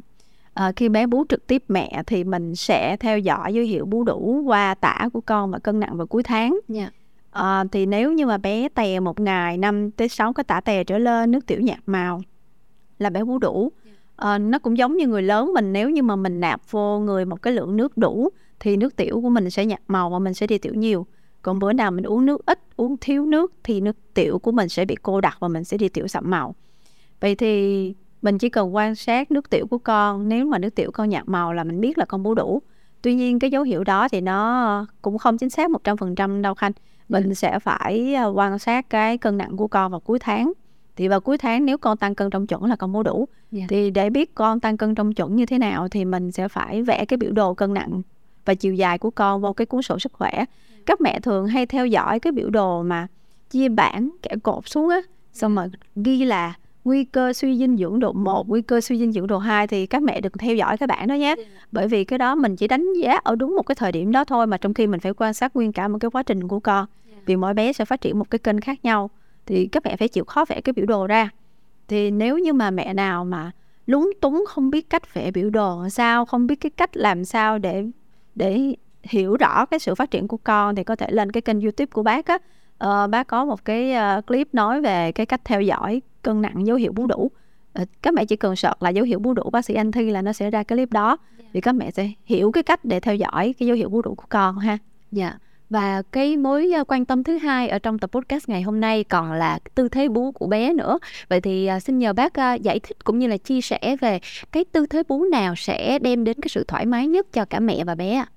Ờ, 0.54 0.72
khi 0.76 0.90
bé 0.90 1.08
bú 1.08 1.26
trực 1.30 1.48
tiếp 1.48 1.64
mẹ 1.68 2.04
thì 2.08 2.24
mình 2.24 2.56
sẽ 2.56 2.98
theo 3.00 3.20
dõi 3.20 3.54
dấu 3.54 3.64
hiệu 3.64 3.86
bú 3.86 4.04
đủ 4.04 4.44
qua 4.46 4.76
tả 4.76 5.10
của 5.14 5.22
con 5.22 5.52
và 5.52 5.60
cân 5.60 5.80
nặng 5.80 5.98
vào 5.98 6.08
cuối 6.08 6.24
tháng 6.24 6.60
Dạ. 6.68 6.90
Ờ, 7.36 7.64
thì 7.72 7.86
nếu 7.86 8.14
như 8.14 8.26
mà 8.26 8.38
bé 8.38 8.70
tè 8.70 9.00
một 9.00 9.20
ngày 9.20 9.58
5 9.58 9.92
tới 9.92 10.10
6 10.10 10.34
cái 10.34 10.44
tả 10.44 10.62
tè 10.62 10.84
trở 10.84 10.98
lên 10.98 11.32
nước 11.32 11.46
tiểu 11.46 11.62
nhạt 11.62 11.80
màu 11.86 12.22
là 13.00 13.10
bé 13.10 13.24
bú 13.24 13.40
đủ. 13.40 13.72
Ờ, 14.16 14.38
nó 14.38 14.60
cũng 14.60 14.78
giống 14.78 14.98
như 14.98 15.08
người 15.08 15.22
lớn 15.22 15.54
mình 15.54 15.74
nếu 15.74 15.90
như 15.90 16.04
mà 16.04 16.16
mình 16.16 16.40
nạp 16.40 16.62
vô 16.72 17.00
người 17.00 17.26
một 17.26 17.42
cái 17.42 17.54
lượng 17.54 17.78
nước 17.78 17.98
đủ 17.98 18.30
thì 18.60 18.78
nước 18.78 18.96
tiểu 18.96 19.22
của 19.22 19.30
mình 19.30 19.50
sẽ 19.50 19.66
nhạt 19.66 19.82
màu 19.88 20.10
và 20.10 20.20
mình 20.20 20.34
sẽ 20.34 20.48
đi 20.48 20.58
tiểu 20.58 20.74
nhiều. 20.74 21.06
Còn 21.42 21.60
bữa 21.60 21.74
nào 21.74 21.92
mình 21.92 22.04
uống 22.04 22.26
nước 22.26 22.46
ít 22.46 22.60
uống 22.78 22.98
thiếu 23.02 23.26
nước 23.26 23.54
thì 23.64 23.82
nước 23.82 23.98
tiểu 24.14 24.40
của 24.40 24.52
mình 24.52 24.70
sẽ 24.70 24.86
bị 24.86 24.96
cô 25.04 25.22
đặc 25.22 25.38
và 25.40 25.48
mình 25.48 25.64
sẽ 25.64 25.78
đi 25.78 25.90
tiểu 25.90 26.08
sậm 26.08 26.30
màu. 26.30 26.56
Vậy 27.22 27.36
thì 27.36 27.94
mình 28.22 28.38
chỉ 28.38 28.50
cần 28.50 28.76
quan 28.76 28.96
sát 28.96 29.32
nước 29.32 29.50
tiểu 29.50 29.68
của 29.68 29.78
con 29.78 30.30
nếu 30.30 30.46
mà 30.46 30.60
nước 30.60 30.76
tiểu 30.76 30.92
con 30.92 31.10
nhạt 31.10 31.24
màu 31.28 31.54
là 31.54 31.64
mình 31.64 31.82
biết 31.82 31.98
là 31.98 32.06
con 32.06 32.24
bú 32.24 32.36
đủ. 32.36 32.62
Tuy 33.02 33.16
nhiên 33.16 33.40
cái 33.40 33.52
dấu 33.52 33.64
hiệu 33.64 33.84
đó 33.84 34.08
thì 34.10 34.22
nó 34.22 34.86
cũng 35.02 35.18
không 35.18 35.38
chính 35.38 35.50
xác 35.50 35.72
100% 35.72 36.42
đâu 36.42 36.54
Khanh 36.54 36.72
mình 37.10 37.36
sẽ 37.36 37.60
phải 37.60 38.14
ờ, 38.14 38.32
quan 38.36 38.60
sát 38.60 38.90
cái 38.90 39.18
cân 39.18 39.38
nặng 39.38 39.58
của 39.58 39.68
con 39.68 39.92
vào 39.92 40.00
cuối 40.00 40.20
tháng. 40.20 40.54
Thì 40.96 41.08
vào 41.08 41.20
cuối 41.20 41.38
tháng 41.38 41.66
nếu 41.66 41.78
con 41.78 41.98
tăng 41.98 42.16
cân 42.16 42.30
trong 42.30 42.48
chuẩn 42.48 42.66
là 42.66 42.76
con 42.76 42.92
bú 42.92 43.04
đủ. 43.04 43.28
Dạ. 43.52 43.66
thì 43.70 43.92
để 43.92 44.10
biết 44.10 44.36
con 44.36 44.60
tăng 44.60 44.78
cân 44.78 44.96
trong 44.96 45.14
chuẩn 45.14 45.36
như 45.36 45.46
thế 45.46 45.58
nào 45.58 45.88
thì 45.88 46.06
mình 46.06 46.32
sẽ 46.32 46.48
phải 46.48 46.82
vẽ 46.82 47.06
cái 47.06 47.18
biểu 47.18 47.32
đồ 47.32 47.54
cân 47.54 47.74
nặng 47.74 48.02
và 48.46 48.54
chiều 48.54 48.74
dài 48.74 48.98
của 48.98 49.12
con 49.12 49.42
vào 49.42 49.54
cái 49.54 49.66
cuốn 49.66 49.82
sổ 49.82 50.00
sức 50.00 50.14
khỏe. 50.14 50.46
Các 50.86 51.02
mẹ 51.02 51.20
thường 51.20 51.48
hay 51.48 51.66
theo 51.66 51.86
dõi 51.86 52.20
cái 52.20 52.32
biểu 52.32 52.50
đồ 52.50 52.84
mà 52.84 53.08
chia 53.50 53.70
bảng 53.70 54.10
kẻ 54.22 54.36
cột 54.44 54.68
xuống 54.70 54.90
á 54.90 55.02
xong 55.34 55.56
rồi 55.56 55.68
ghi 55.96 56.26
là 56.26 56.54
nguy 56.86 57.04
cơ 57.04 57.34
suy 57.34 57.58
dinh 57.58 57.78
dưỡng 57.78 58.00
độ 58.00 58.14
1, 58.14 58.50
nguy 58.50 58.62
cơ 58.62 58.82
suy 58.82 59.00
dinh 59.00 59.12
dưỡng 59.12 59.28
độ 59.28 59.38
2 59.38 59.68
thì 59.68 59.86
các 59.86 60.04
mẹ 60.04 60.22
đừng 60.22 60.32
theo 60.40 60.56
dõi 60.56 60.78
cái 60.78 60.88
bảng 60.88 61.08
đó 61.08 61.16
nhé. 61.16 61.36
Bởi 61.72 61.88
vì 61.88 62.04
cái 62.04 62.20
đó 62.20 62.36
mình 62.36 62.56
chỉ 62.56 62.68
đánh 62.68 62.94
giá 62.94 63.20
ở 63.24 63.36
đúng 63.36 63.56
một 63.56 63.64
cái 63.64 63.76
thời 63.76 63.92
điểm 63.92 64.12
đó 64.12 64.24
thôi 64.24 64.48
mà 64.48 64.58
trong 64.58 64.74
khi 64.74 64.88
mình 64.88 65.00
phải 65.00 65.14
quan 65.18 65.34
sát 65.34 65.56
nguyên 65.56 65.72
cả 65.72 65.88
một 65.88 65.98
cái 66.00 66.12
quá 66.12 66.24
trình 66.24 66.48
của 66.48 66.60
con. 66.60 66.86
Vì 67.26 67.36
mỗi 67.36 67.54
bé 67.54 67.74
sẽ 67.74 67.86
phát 67.86 68.02
triển 68.02 68.20
một 68.20 68.30
cái 68.30 68.40
kênh 68.40 68.62
khác 68.62 68.86
nhau 68.86 69.10
thì 69.46 69.66
các 69.66 69.86
mẹ 69.86 69.98
phải 69.98 70.08
chịu 70.08 70.24
khó 70.24 70.46
vẽ 70.46 70.62
cái 70.62 70.74
biểu 70.74 70.86
đồ 70.86 71.08
ra. 71.08 71.30
Thì 71.88 72.12
nếu 72.12 72.38
như 72.38 72.54
mà 72.54 72.72
mẹ 72.72 72.94
nào 72.94 73.26
mà 73.26 73.52
lúng 73.86 74.12
túng 74.22 74.46
không 74.48 74.70
biết 74.70 74.90
cách 74.90 75.14
vẽ 75.14 75.32
biểu 75.32 75.50
đồ 75.50 75.90
sao, 75.90 76.26
không 76.26 76.48
biết 76.48 76.56
cái 76.56 76.70
cách 76.70 76.98
làm 76.98 77.26
sao 77.26 77.58
để 77.58 77.86
để 78.36 78.76
hiểu 79.04 79.38
rõ 79.38 79.66
cái 79.66 79.80
sự 79.80 79.96
phát 79.96 80.12
triển 80.12 80.28
của 80.28 80.38
con 80.38 80.76
thì 80.76 80.84
có 80.84 80.96
thể 80.96 81.12
lên 81.12 81.32
cái 81.32 81.42
kênh 81.42 81.62
YouTube 81.62 81.86
của 81.86 82.04
bác 82.04 82.26
á. 82.26 82.38
Ờ, 82.78 83.08
bác 83.08 83.28
có 83.28 83.46
một 83.46 83.66
cái 83.66 83.94
ờ, 83.94 84.22
clip 84.28 84.54
nói 84.54 84.82
về 84.82 85.12
cái 85.12 85.26
cách 85.26 85.42
theo 85.44 85.62
dõi 85.62 86.02
cân 86.26 86.42
nặng 86.42 86.68
dấu 86.68 86.78
hiệu 86.78 86.92
bú 86.92 87.08
đủ. 87.08 87.32
Ờ, 87.74 87.86
các 88.02 88.14
mẹ 88.14 88.26
chỉ 88.26 88.36
cần 88.36 88.56
search 88.56 88.84
là 88.84 88.90
dấu 88.90 89.06
hiệu 89.06 89.20
bú 89.20 89.34
đủ 89.34 89.50
bác 89.50 89.66
sĩ 89.66 89.74
Anh 89.74 89.92
Thi 89.92 90.10
là 90.10 90.22
nó 90.22 90.34
sẽ 90.34 90.52
ra 90.52 90.64
cái 90.64 90.78
clip 90.78 90.92
đó. 90.92 91.18
Thì 91.54 91.62
các 91.62 91.76
mẹ 91.76 91.92
sẽ 91.92 92.12
hiểu 92.26 92.52
cái 92.52 92.64
cách 92.64 92.86
để 92.86 93.00
theo 93.00 93.16
dõi 93.16 93.54
cái 93.60 93.68
dấu 93.68 93.76
hiệu 93.76 93.90
bú 93.90 94.02
đủ 94.02 94.16
của 94.16 94.26
con 94.30 94.58
ha. 94.58 94.78
Dạ. 95.12 95.34
Và 95.70 96.02
cái 96.02 96.38
mối 96.38 96.72
ờ, 96.72 96.84
quan 96.88 97.06
tâm 97.06 97.24
thứ 97.24 97.38
hai 97.38 97.70
ở 97.70 97.80
trong 97.80 98.00
tập 98.00 98.10
podcast 98.12 98.50
ngày 98.50 98.62
hôm 98.62 98.80
nay 98.80 99.04
còn 99.04 99.32
là 99.32 99.60
tư 99.76 99.90
thế 99.90 100.08
bú 100.08 100.32
của 100.32 100.48
bé 100.48 100.74
nữa. 100.74 101.00
Vậy 101.30 101.42
thì 101.42 101.66
ờ, 101.66 101.80
xin 101.80 102.00
nhờ 102.00 102.14
bác 102.14 102.34
giải 102.62 102.80
thích 102.80 103.04
cũng 103.04 103.20
như 103.20 103.28
là 103.28 103.38
chia 103.38 103.62
sẻ 103.62 103.96
về 104.02 104.20
cái 104.52 104.66
tư 104.66 104.86
thế 104.86 105.04
bú 105.08 105.24
nào 105.24 105.56
sẽ 105.56 106.00
đem 106.00 106.24
đến 106.24 106.38
cái 106.42 106.50
sự 106.50 106.64
thoải 106.68 106.86
mái 106.86 107.08
nhất 107.08 107.28
cho 107.34 107.46
cả 107.46 107.60
mẹ 107.60 107.84
và 107.84 107.96
bé 107.96 108.14
ạ? 108.14 108.28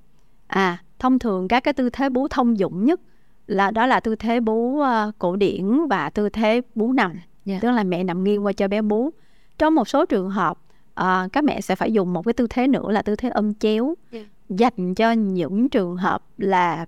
À, 0.47 0.79
thông 0.99 1.19
thường 1.19 1.49
các 1.49 1.65
cái 1.65 1.75
tư 1.75 1.91
thế 1.91 2.09
bú 2.09 2.29
thông 2.29 2.59
dụng 2.59 2.85
nhất 2.85 3.01
là 3.47 3.71
đó 3.71 3.87
là 3.87 4.01
tư 4.01 4.17
thế 4.17 4.41
bú 4.41 4.83
cổ 5.19 5.37
điển 5.37 5.87
và 5.91 6.11
tư 6.11 6.29
thế 6.29 6.61
bú 6.75 6.93
nằm. 6.93 7.13
Dạ. 7.49 7.59
Tức 7.63 7.71
là 7.71 7.83
mẹ 7.85 8.05
nằm 8.05 8.25
nghiêng 8.25 8.45
qua 8.45 8.53
cho 8.53 8.69
bé 8.69 8.83
bú. 8.83 9.11
Trong 9.59 9.75
một 9.75 9.89
số 9.89 10.05
trường 10.07 10.31
hợp 10.31 10.59
ờ, 10.95 11.29
các 11.33 11.45
mẹ 11.45 11.61
sẽ 11.61 11.77
phải 11.77 11.93
dùng 11.93 12.13
một 12.13 12.23
cái 12.25 12.33
tư 12.33 12.47
thế 12.51 12.67
nữa 12.67 12.91
là 12.93 13.03
tư 13.03 13.17
thế 13.17 13.29
ôm 13.29 13.55
chéo 13.55 13.95
Dạ. 14.13 14.21
dành 14.49 14.95
cho 14.95 15.13
những 15.13 15.69
trường 15.69 15.97
hợp 15.97 16.23
là 16.39 16.87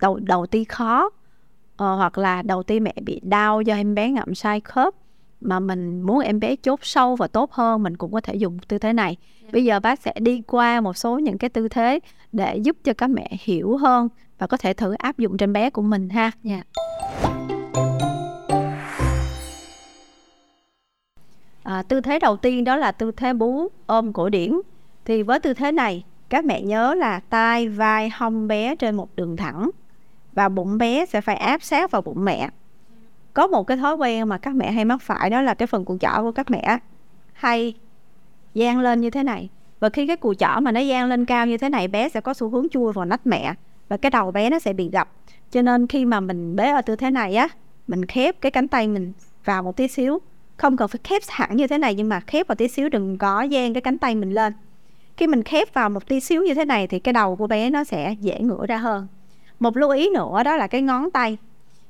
đầu 0.00 0.18
đầu 0.18 0.46
ti 0.46 0.64
khó 0.64 1.10
ờ, 1.76 1.94
hoặc 1.96 2.18
là 2.18 2.42
đầu 2.42 2.62
ti 2.62 2.80
mẹ 2.80 2.94
bị 3.04 3.20
đau 3.22 3.60
do 3.60 3.74
em 3.74 3.94
bé 3.94 4.10
ngậm 4.10 4.34
sai 4.34 4.60
khớp 4.60 4.94
mà 5.40 5.60
mình 5.60 6.02
muốn 6.02 6.18
em 6.20 6.40
bé 6.40 6.56
chốt 6.56 6.80
sâu 6.82 7.16
và 7.16 7.26
tốt 7.26 7.52
hơn 7.52 7.82
mình 7.82 7.96
cũng 7.96 8.12
có 8.12 8.20
thể 8.20 8.34
dùng 8.34 8.58
tư 8.68 8.78
thế 8.78 8.92
này. 8.92 9.16
Bây 9.52 9.64
giờ 9.64 9.80
bác 9.80 10.00
sẽ 10.00 10.12
đi 10.20 10.42
qua 10.46 10.80
một 10.80 10.96
số 10.96 11.18
những 11.18 11.38
cái 11.38 11.50
tư 11.50 11.68
thế 11.68 12.00
để 12.32 12.56
giúp 12.56 12.76
cho 12.84 12.92
các 12.92 13.10
mẹ 13.10 13.28
hiểu 13.40 13.76
hơn 13.76 14.08
và 14.38 14.46
có 14.46 14.56
thể 14.56 14.72
thử 14.72 14.92
áp 14.92 15.18
dụng 15.18 15.36
trên 15.36 15.52
bé 15.52 15.70
của 15.70 15.82
mình 15.82 16.08
ha. 16.08 16.30
Dạ. 16.42 16.62
À, 21.62 21.82
tư 21.82 22.00
thế 22.00 22.18
đầu 22.18 22.36
tiên 22.36 22.64
đó 22.64 22.76
là 22.76 22.92
tư 22.92 23.12
thế 23.12 23.32
bú 23.32 23.68
ôm 23.86 24.12
cổ 24.12 24.28
điển. 24.28 24.60
Thì 25.04 25.22
với 25.22 25.40
tư 25.40 25.54
thế 25.54 25.72
này, 25.72 26.04
các 26.28 26.44
mẹ 26.44 26.62
nhớ 26.62 26.94
là 26.94 27.20
tai, 27.20 27.68
vai, 27.68 28.10
hông 28.10 28.48
bé 28.48 28.76
trên 28.76 28.96
một 28.96 29.16
đường 29.16 29.36
thẳng 29.36 29.70
và 30.32 30.48
bụng 30.48 30.78
bé 30.78 31.06
sẽ 31.06 31.20
phải 31.20 31.36
áp 31.36 31.62
sát 31.62 31.90
vào 31.90 32.02
bụng 32.02 32.24
mẹ. 32.24 32.48
Có 33.34 33.46
một 33.46 33.66
cái 33.66 33.76
thói 33.76 33.94
quen 33.94 34.28
mà 34.28 34.38
các 34.38 34.54
mẹ 34.54 34.72
hay 34.72 34.84
mắc 34.84 35.02
phải 35.02 35.30
đó 35.30 35.42
là 35.42 35.54
cái 35.54 35.66
phần 35.66 35.84
cùi 35.84 35.98
chỏ 35.98 36.22
của 36.22 36.32
các 36.32 36.50
mẹ 36.50 36.78
hay 37.32 37.74
dang 38.54 38.80
lên 38.80 39.00
như 39.00 39.10
thế 39.10 39.22
này. 39.22 39.48
Và 39.80 39.88
khi 39.88 40.06
cái 40.06 40.16
cùi 40.16 40.34
chỏ 40.34 40.60
mà 40.62 40.72
nó 40.72 40.80
dang 40.80 41.08
lên 41.08 41.24
cao 41.24 41.46
như 41.46 41.58
thế 41.58 41.68
này, 41.68 41.88
bé 41.88 42.08
sẽ 42.08 42.20
có 42.20 42.34
xu 42.34 42.48
hướng 42.48 42.68
chui 42.68 42.92
vào 42.92 43.04
nách 43.04 43.26
mẹ 43.26 43.54
và 43.88 43.96
cái 43.96 44.10
đầu 44.10 44.30
bé 44.30 44.50
nó 44.50 44.58
sẽ 44.58 44.72
bị 44.72 44.90
gập. 44.90 45.08
Cho 45.50 45.62
nên 45.62 45.86
khi 45.86 46.04
mà 46.04 46.20
mình 46.20 46.56
bế 46.56 46.70
ở 46.70 46.82
tư 46.82 46.96
thế 46.96 47.10
này 47.10 47.36
á, 47.36 47.48
mình 47.86 48.06
khép 48.06 48.40
cái 48.40 48.50
cánh 48.50 48.68
tay 48.68 48.88
mình 48.88 49.12
vào 49.44 49.62
một 49.62 49.76
tí 49.76 49.88
xíu 49.88 50.18
không 50.60 50.76
cần 50.76 50.88
phải 50.88 51.00
khép 51.04 51.22
hẳn 51.28 51.56
như 51.56 51.66
thế 51.66 51.78
này 51.78 51.94
nhưng 51.94 52.08
mà 52.08 52.20
khép 52.20 52.46
vào 52.46 52.56
tí 52.56 52.68
xíu 52.68 52.88
đừng 52.88 53.18
có 53.18 53.42
dang 53.42 53.74
cái 53.74 53.80
cánh 53.80 53.98
tay 53.98 54.14
mình 54.14 54.30
lên. 54.30 54.52
Khi 55.16 55.26
mình 55.26 55.42
khép 55.42 55.74
vào 55.74 55.90
một 55.90 56.08
tí 56.08 56.20
xíu 56.20 56.42
như 56.42 56.54
thế 56.54 56.64
này 56.64 56.86
thì 56.86 56.98
cái 56.98 57.12
đầu 57.12 57.36
của 57.36 57.46
bé 57.46 57.70
nó 57.70 57.84
sẽ 57.84 58.14
dễ 58.20 58.40
ngửa 58.40 58.66
ra 58.66 58.76
hơn. 58.76 59.06
Một 59.60 59.76
lưu 59.76 59.90
ý 59.90 60.10
nữa 60.14 60.42
đó 60.44 60.56
là 60.56 60.66
cái 60.66 60.82
ngón 60.82 61.10
tay. 61.10 61.38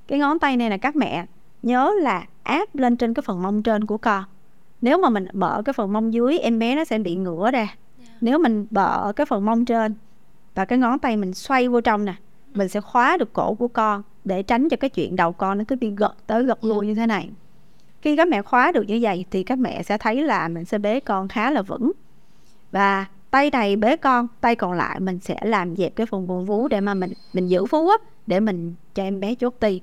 Cái 0.08 0.18
ngón 0.18 0.38
tay 0.38 0.56
này 0.56 0.70
là 0.70 0.76
các 0.76 0.96
mẹ 0.96 1.26
nhớ 1.62 1.92
là 2.00 2.26
áp 2.42 2.74
lên 2.74 2.96
trên 2.96 3.14
cái 3.14 3.22
phần 3.26 3.42
mông 3.42 3.62
trên 3.62 3.86
của 3.86 3.98
con. 3.98 4.24
Nếu 4.82 4.98
mà 4.98 5.10
mình 5.10 5.26
mở 5.32 5.62
cái 5.64 5.72
phần 5.72 5.92
mông 5.92 6.12
dưới 6.12 6.38
em 6.38 6.58
bé 6.58 6.76
nó 6.76 6.84
sẽ 6.84 6.98
bị 6.98 7.14
ngửa 7.14 7.50
ra. 7.50 7.76
Nếu 8.20 8.38
mình 8.38 8.66
bợ 8.70 9.12
cái 9.12 9.26
phần 9.26 9.44
mông 9.44 9.64
trên 9.64 9.94
và 10.54 10.64
cái 10.64 10.78
ngón 10.78 10.98
tay 10.98 11.16
mình 11.16 11.34
xoay 11.34 11.68
vô 11.68 11.80
trong 11.80 12.04
nè 12.04 12.14
mình 12.54 12.68
sẽ 12.68 12.80
khóa 12.80 13.16
được 13.16 13.32
cổ 13.32 13.54
của 13.54 13.68
con 13.68 14.02
để 14.24 14.42
tránh 14.42 14.68
cho 14.68 14.76
cái 14.76 14.90
chuyện 14.90 15.16
đầu 15.16 15.32
con 15.32 15.58
nó 15.58 15.64
cứ 15.68 15.76
bị 15.76 15.90
gật 15.96 16.14
tới 16.26 16.44
gật 16.44 16.64
lui 16.64 16.86
như 16.86 16.94
thế 16.94 17.06
này 17.06 17.30
khi 18.02 18.16
các 18.16 18.28
mẹ 18.28 18.42
khóa 18.42 18.72
được 18.72 18.82
như 18.82 18.98
vậy 19.02 19.24
thì 19.30 19.42
các 19.42 19.58
mẹ 19.58 19.82
sẽ 19.82 19.98
thấy 19.98 20.22
là 20.22 20.48
mình 20.48 20.64
sẽ 20.64 20.78
bế 20.78 21.00
con 21.00 21.28
khá 21.28 21.50
là 21.50 21.62
vững. 21.62 21.92
Và 22.72 23.06
tay 23.30 23.50
này 23.50 23.76
bế 23.76 23.96
con 23.96 24.26
tay 24.40 24.56
còn 24.56 24.72
lại 24.72 25.00
mình 25.00 25.18
sẽ 25.18 25.36
làm 25.42 25.76
dẹp 25.76 25.96
cái 25.96 26.06
phần 26.06 26.26
buồn 26.26 26.46
vú 26.46 26.68
để 26.68 26.80
mà 26.80 26.94
mình 26.94 27.12
mình 27.32 27.46
giữ 27.46 27.64
vú 27.64 27.88
á 27.88 27.96
để 28.26 28.40
mình 28.40 28.74
cho 28.94 29.02
em 29.02 29.20
bé 29.20 29.34
chốt 29.34 29.54
ti 29.60 29.80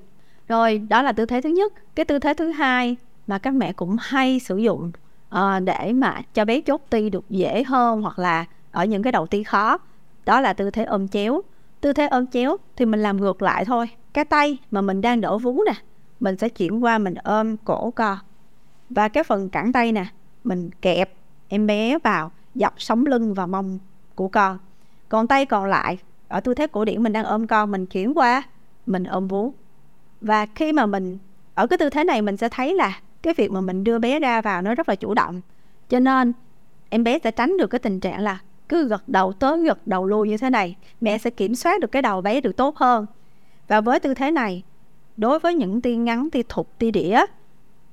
rồi 0.48 0.78
đó 0.78 1.02
là 1.02 1.12
tư 1.12 1.26
thế 1.26 1.40
thứ 1.40 1.48
nhất. 1.48 1.72
Cái 1.94 2.04
tư 2.04 2.18
thế 2.18 2.34
thứ 2.34 2.50
hai 2.50 2.96
mà 3.26 3.38
các 3.38 3.54
mẹ 3.54 3.72
cũng 3.72 3.96
hay 4.00 4.40
sử 4.40 4.56
dụng 4.56 4.92
uh, 5.34 5.62
để 5.64 5.92
mà 5.92 6.20
cho 6.34 6.44
bé 6.44 6.60
chốt 6.60 6.82
ti 6.90 7.10
được 7.10 7.24
dễ 7.30 7.62
hơn 7.62 8.02
hoặc 8.02 8.18
là 8.18 8.44
ở 8.70 8.84
những 8.84 9.02
cái 9.02 9.12
đầu 9.12 9.26
ti 9.26 9.42
khó 9.42 9.78
đó 10.26 10.40
là 10.40 10.52
tư 10.52 10.70
thế 10.70 10.84
ôm 10.84 11.08
chéo. 11.08 11.42
Tư 11.80 11.92
thế 11.92 12.06
ôm 12.06 12.26
chéo 12.26 12.56
thì 12.76 12.84
mình 12.84 13.02
làm 13.02 13.20
ngược 13.20 13.42
lại 13.42 13.64
thôi. 13.64 13.88
Cái 14.12 14.24
tay 14.24 14.58
mà 14.70 14.80
mình 14.80 15.00
đang 15.00 15.20
đổ 15.20 15.38
vú 15.38 15.62
nè 15.66 15.72
mình 16.20 16.36
sẽ 16.36 16.48
chuyển 16.48 16.84
qua 16.84 16.98
mình 16.98 17.14
ôm 17.14 17.56
cổ 17.56 17.90
con 17.90 18.18
và 18.90 19.08
cái 19.08 19.24
phần 19.24 19.48
cẳng 19.48 19.72
tay 19.72 19.92
nè, 19.92 20.06
mình 20.44 20.70
kẹp 20.82 21.12
em 21.48 21.66
bé 21.66 21.98
vào, 21.98 22.30
dọc 22.54 22.82
sống 22.82 23.06
lưng 23.06 23.34
và 23.34 23.46
mông 23.46 23.78
của 24.14 24.28
con 24.28 24.58
còn 25.08 25.26
tay 25.26 25.46
còn 25.46 25.64
lại, 25.64 25.98
ở 26.28 26.40
tư 26.40 26.54
thế 26.54 26.66
cổ 26.66 26.84
điển 26.84 27.02
mình 27.02 27.12
đang 27.12 27.24
ôm 27.24 27.46
con 27.46 27.70
mình 27.70 27.86
chuyển 27.86 28.14
qua, 28.14 28.42
mình 28.86 29.04
ôm 29.04 29.28
vú. 29.28 29.52
Và 30.20 30.46
khi 30.54 30.72
mà 30.72 30.86
mình, 30.86 31.18
ở 31.54 31.66
cái 31.66 31.78
tư 31.78 31.90
thế 31.90 32.04
này 32.04 32.22
mình 32.22 32.36
sẽ 32.36 32.48
thấy 32.48 32.74
là 32.74 33.00
cái 33.22 33.34
việc 33.34 33.50
mà 33.50 33.60
mình 33.60 33.84
đưa 33.84 33.98
bé 33.98 34.20
ra 34.20 34.40
vào 34.40 34.62
nó 34.62 34.74
rất 34.74 34.88
là 34.88 34.94
chủ 34.94 35.14
động. 35.14 35.40
Cho 35.88 36.00
nên, 36.00 36.32
em 36.88 37.04
bé 37.04 37.18
sẽ 37.24 37.30
tránh 37.30 37.56
được 37.56 37.66
cái 37.66 37.78
tình 37.78 38.00
trạng 38.00 38.20
là 38.20 38.38
cứ 38.68 38.88
gật 38.88 39.08
đầu 39.08 39.32
tới 39.32 39.64
gật 39.64 39.86
đầu 39.86 40.06
lui 40.06 40.28
như 40.28 40.36
thế 40.36 40.50
này. 40.50 40.76
Mẹ 41.00 41.18
sẽ 41.18 41.30
kiểm 41.30 41.54
soát 41.54 41.80
được 41.80 41.92
cái 41.92 42.02
đầu 42.02 42.20
bé 42.20 42.40
được 42.40 42.56
tốt 42.56 42.76
hơn. 42.76 43.06
Và 43.68 43.80
với 43.80 44.00
tư 44.00 44.14
thế 44.14 44.30
này 44.30 44.62
đối 45.18 45.38
với 45.38 45.54
những 45.54 45.80
ti 45.80 45.96
ngắn 45.96 46.30
ti 46.30 46.42
thục 46.48 46.78
ti 46.78 46.90
đĩa 46.90 47.20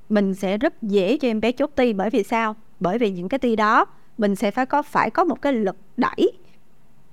mình 0.08 0.34
sẽ 0.34 0.58
rất 0.58 0.82
dễ 0.82 1.16
cho 1.16 1.28
em 1.28 1.40
bé 1.40 1.52
chốt 1.52 1.70
ti. 1.74 1.92
Bởi 1.92 2.10
vì 2.10 2.22
sao? 2.22 2.56
Bởi 2.80 2.98
vì 2.98 3.10
những 3.10 3.28
cái 3.28 3.38
ti 3.38 3.56
đó 3.56 3.86
mình 4.18 4.36
sẽ 4.36 4.50
phải 4.50 4.66
có 4.66 4.82
phải 4.82 5.10
có 5.10 5.24
một 5.24 5.42
cái 5.42 5.52
lực 5.52 5.76
đẩy 5.96 6.32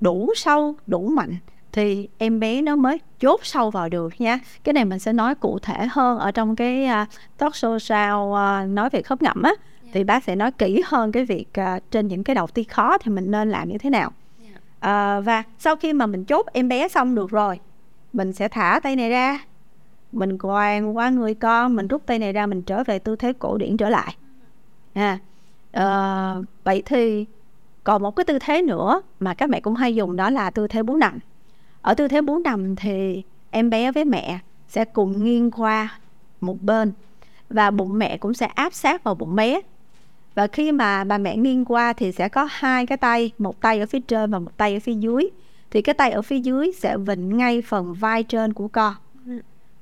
đủ 0.01 0.29
sâu 0.35 0.75
đủ 0.87 1.07
mạnh 1.07 1.35
thì 1.71 2.09
em 2.17 2.39
bé 2.39 2.61
nó 2.61 2.75
mới 2.75 2.99
chốt 3.19 3.39
sâu 3.43 3.69
vào 3.69 3.89
được 3.89 4.21
nha. 4.21 4.39
Cái 4.63 4.73
này 4.73 4.85
mình 4.85 4.99
sẽ 4.99 5.13
nói 5.13 5.35
cụ 5.35 5.59
thể 5.59 5.87
hơn 5.91 6.19
ở 6.19 6.31
trong 6.31 6.55
cái 6.55 6.87
uh, 7.03 7.07
talk 7.37 7.53
show 7.53 7.79
sau 7.79 8.27
uh, 8.27 8.69
nói 8.69 8.89
về 8.89 9.01
khớp 9.01 9.21
ngậm 9.21 9.41
á. 9.41 9.53
Thì 9.93 10.03
bác 10.03 10.23
sẽ 10.23 10.35
nói 10.35 10.51
kỹ 10.51 10.83
hơn 10.85 11.11
cái 11.11 11.25
việc 11.25 11.47
uh, 11.59 11.91
trên 11.91 12.07
những 12.07 12.23
cái 12.23 12.35
đầu 12.35 12.47
ti 12.47 12.63
khó 12.63 12.97
thì 12.97 13.11
mình 13.11 13.31
nên 13.31 13.51
làm 13.51 13.69
như 13.69 13.77
thế 13.77 13.89
nào. 13.89 14.11
Uh, 14.77 15.25
và 15.25 15.43
sau 15.59 15.75
khi 15.75 15.93
mà 15.93 16.05
mình 16.05 16.25
chốt 16.25 16.45
em 16.53 16.67
bé 16.67 16.87
xong 16.87 17.15
được 17.15 17.29
rồi 17.29 17.59
mình 18.13 18.33
sẽ 18.33 18.47
thả 18.47 18.79
tay 18.83 18.95
này 18.95 19.09
ra 19.09 19.39
mình 20.13 20.37
quàng 20.37 20.97
qua 20.97 21.09
người 21.09 21.33
con 21.33 21.75
mình 21.75 21.87
rút 21.87 22.05
tay 22.05 22.19
này 22.19 22.33
ra 22.33 22.45
mình 22.45 22.61
trở 22.61 22.83
về 22.83 22.99
tư 22.99 23.15
thế 23.15 23.33
cổ 23.39 23.57
điển 23.57 23.77
trở 23.77 23.89
lại. 23.89 24.15
À, 24.93 25.19
uh, 25.77 26.45
vậy 26.63 26.83
thì 26.85 27.25
còn 27.83 28.01
một 28.01 28.15
cái 28.15 28.23
tư 28.23 28.39
thế 28.39 28.61
nữa 28.61 29.01
mà 29.19 29.33
các 29.33 29.49
mẹ 29.49 29.59
cũng 29.59 29.75
hay 29.75 29.95
dùng 29.95 30.15
đó 30.15 30.29
là 30.29 30.49
tư 30.49 30.67
thế 30.67 30.83
bú 30.83 30.95
nằm. 30.95 31.19
Ở 31.81 31.93
tư 31.93 32.07
thế 32.07 32.21
bú 32.21 32.39
nằm 32.39 32.75
thì 32.75 33.23
em 33.51 33.69
bé 33.69 33.91
với 33.91 34.05
mẹ 34.05 34.39
sẽ 34.67 34.85
cùng 34.85 35.23
nghiêng 35.23 35.51
qua 35.51 35.99
một 36.41 36.61
bên 36.61 36.91
và 37.49 37.71
bụng 37.71 37.99
mẹ 37.99 38.17
cũng 38.17 38.33
sẽ 38.33 38.45
áp 38.45 38.73
sát 38.73 39.03
vào 39.03 39.15
bụng 39.15 39.35
bé. 39.35 39.61
Và 40.35 40.47
khi 40.47 40.71
mà 40.71 41.03
bà 41.03 41.17
mẹ 41.17 41.37
nghiêng 41.37 41.65
qua 41.65 41.93
thì 41.93 42.11
sẽ 42.11 42.29
có 42.29 42.47
hai 42.51 42.85
cái 42.85 42.97
tay 42.97 43.31
một 43.37 43.61
tay 43.61 43.79
ở 43.79 43.85
phía 43.85 43.99
trên 43.99 44.31
và 44.31 44.39
một 44.39 44.57
tay 44.57 44.73
ở 44.73 44.79
phía 44.79 44.93
dưới. 44.93 45.29
Thì 45.71 45.81
cái 45.81 45.93
tay 45.93 46.11
ở 46.11 46.21
phía 46.21 46.39
dưới 46.39 46.71
sẽ 46.71 46.97
vịnh 46.97 47.37
ngay 47.37 47.61
phần 47.61 47.93
vai 47.93 48.23
trên 48.23 48.53
của 48.53 48.67
con 48.67 48.93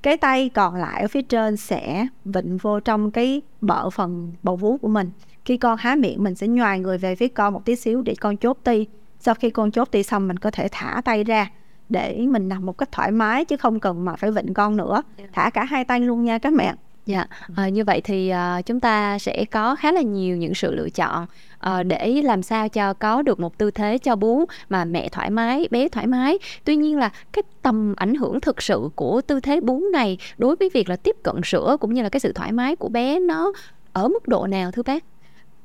cái 0.04 0.18
tay 0.18 0.50
còn 0.50 0.76
lại 0.76 1.02
ở 1.02 1.08
phía 1.08 1.22
trên 1.22 1.58
sẽ 1.58 2.08
vịnh 2.26 2.58
vô 2.58 2.80
trong 2.80 3.12
cái 3.12 3.42
bợ 3.62 3.90
phần 3.90 4.34
bầu 4.44 4.56
vú 4.56 4.78
của 4.78 4.88
mình. 4.88 5.12
Khi 5.46 5.58
con 5.58 5.78
há 5.78 5.96
miệng 5.96 6.24
mình 6.24 6.36
sẽ 6.36 6.48
nhoài 6.48 6.80
người 6.80 6.98
về 6.98 7.16
phía 7.16 7.28
con 7.28 7.54
một 7.54 7.66
tí 7.66 7.76
xíu 7.76 8.02
để 8.02 8.16
con 8.22 8.38
chốt 8.38 8.58
ti. 8.64 8.88
Sau 9.20 9.36
khi 9.36 9.50
con 9.50 9.72
chốt 9.72 9.92
ti 9.92 10.04
xong 10.04 10.28
mình 10.28 10.38
có 10.38 10.52
thể 10.52 10.68
thả 10.72 11.02
tay 11.06 11.24
ra 11.24 11.52
để 11.90 12.26
mình 12.30 12.50
nằm 12.50 12.66
một 12.66 12.78
cách 12.78 12.92
thoải 12.92 13.12
mái 13.12 13.46
chứ 13.46 13.58
không 13.58 13.80
cần 13.80 14.06
mà 14.06 14.16
phải 14.16 14.32
vịnh 14.32 14.54
con 14.54 14.78
nữa. 14.78 15.04
Dạ. 15.18 15.26
thả 15.34 15.50
cả 15.50 15.64
hai 15.64 15.86
tay 15.86 16.00
luôn 16.00 16.24
nha 16.24 16.38
các 16.38 16.54
mẹ 16.54 16.74
Dạ, 17.06 17.26
à, 17.56 17.70
như 17.70 17.84
vậy 17.84 18.02
thì 18.04 18.34
uh, 18.34 18.66
chúng 18.66 18.80
ta 18.80 19.20
sẽ 19.20 19.46
có 19.52 19.76
khá 19.76 19.92
là 19.92 20.02
nhiều 20.02 20.38
những 20.38 20.54
sự 20.54 20.76
lựa 20.76 20.90
chọn 20.90 21.26
uh, 21.68 21.86
để 21.86 22.22
làm 22.24 22.44
sao 22.44 22.70
cho 22.70 22.94
có 22.94 23.22
được 23.22 23.40
một 23.40 23.58
tư 23.58 23.72
thế 23.72 23.98
cho 23.98 24.16
bú 24.16 24.46
mà 24.70 24.86
mẹ 24.86 25.10
thoải 25.10 25.30
mái, 25.30 25.68
bé 25.72 25.90
thoải 25.90 26.08
mái. 26.08 26.38
Tuy 26.64 26.76
nhiên 26.76 26.98
là 26.98 27.10
cái 27.32 27.44
tầm 27.62 27.94
ảnh 27.98 28.16
hưởng 28.16 28.42
thực 28.42 28.62
sự 28.62 28.90
của 28.96 29.22
tư 29.22 29.40
thế 29.40 29.62
bú 29.62 29.84
này 29.94 30.18
đối 30.38 30.56
với 30.56 30.70
việc 30.74 30.90
là 30.90 30.96
tiếp 30.96 31.16
cận 31.24 31.36
sữa 31.44 31.78
cũng 31.80 31.94
như 31.94 32.02
là 32.02 32.10
cái 32.10 32.20
sự 32.20 32.34
thoải 32.34 32.52
mái 32.52 32.76
của 32.76 32.90
bé 32.90 33.20
nó 33.20 33.52
ở 33.94 34.08
mức 34.08 34.28
độ 34.28 34.48
nào 34.48 34.72
thưa 34.72 34.84
bác? 34.84 35.04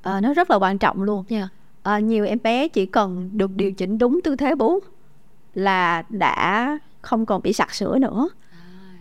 À, 0.02 0.20
nó 0.20 0.34
rất 0.34 0.50
là 0.50 0.56
quan 0.56 0.78
trọng 0.78 1.02
luôn 1.02 1.24
nha. 1.28 1.48
À, 1.82 1.98
nhiều 1.98 2.24
em 2.24 2.38
bé 2.42 2.68
chỉ 2.68 2.86
cần 2.86 3.30
được 3.32 3.50
điều 3.56 3.72
chỉnh 3.72 3.98
đúng 3.98 4.20
tư 4.24 4.36
thế 4.36 4.54
bú 4.54 4.78
là 5.54 6.02
đã 6.08 6.78
không 7.00 7.26
còn 7.26 7.42
bị 7.42 7.52
sặc 7.52 7.74
sữa 7.74 7.98
nữa 7.98 8.28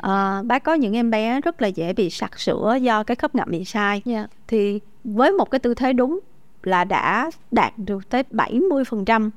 à, 0.05 0.41
bác 0.45 0.63
có 0.63 0.73
những 0.73 0.95
em 0.95 1.09
bé 1.09 1.41
rất 1.41 1.61
là 1.61 1.67
dễ 1.67 1.93
bị 1.93 2.09
sặc 2.09 2.39
sữa 2.39 2.77
do 2.81 3.03
cái 3.03 3.15
khớp 3.15 3.35
ngậm 3.35 3.47
bị 3.51 3.65
sai 3.65 4.01
yeah. 4.05 4.23
Dạ. 4.23 4.27
thì 4.47 4.79
với 5.03 5.31
một 5.31 5.51
cái 5.51 5.59
tư 5.59 5.73
thế 5.73 5.93
đúng 5.93 6.19
là 6.63 6.83
đã 6.83 7.31
đạt 7.51 7.73
được 7.77 8.09
tới 8.09 8.23
70% 8.31 9.29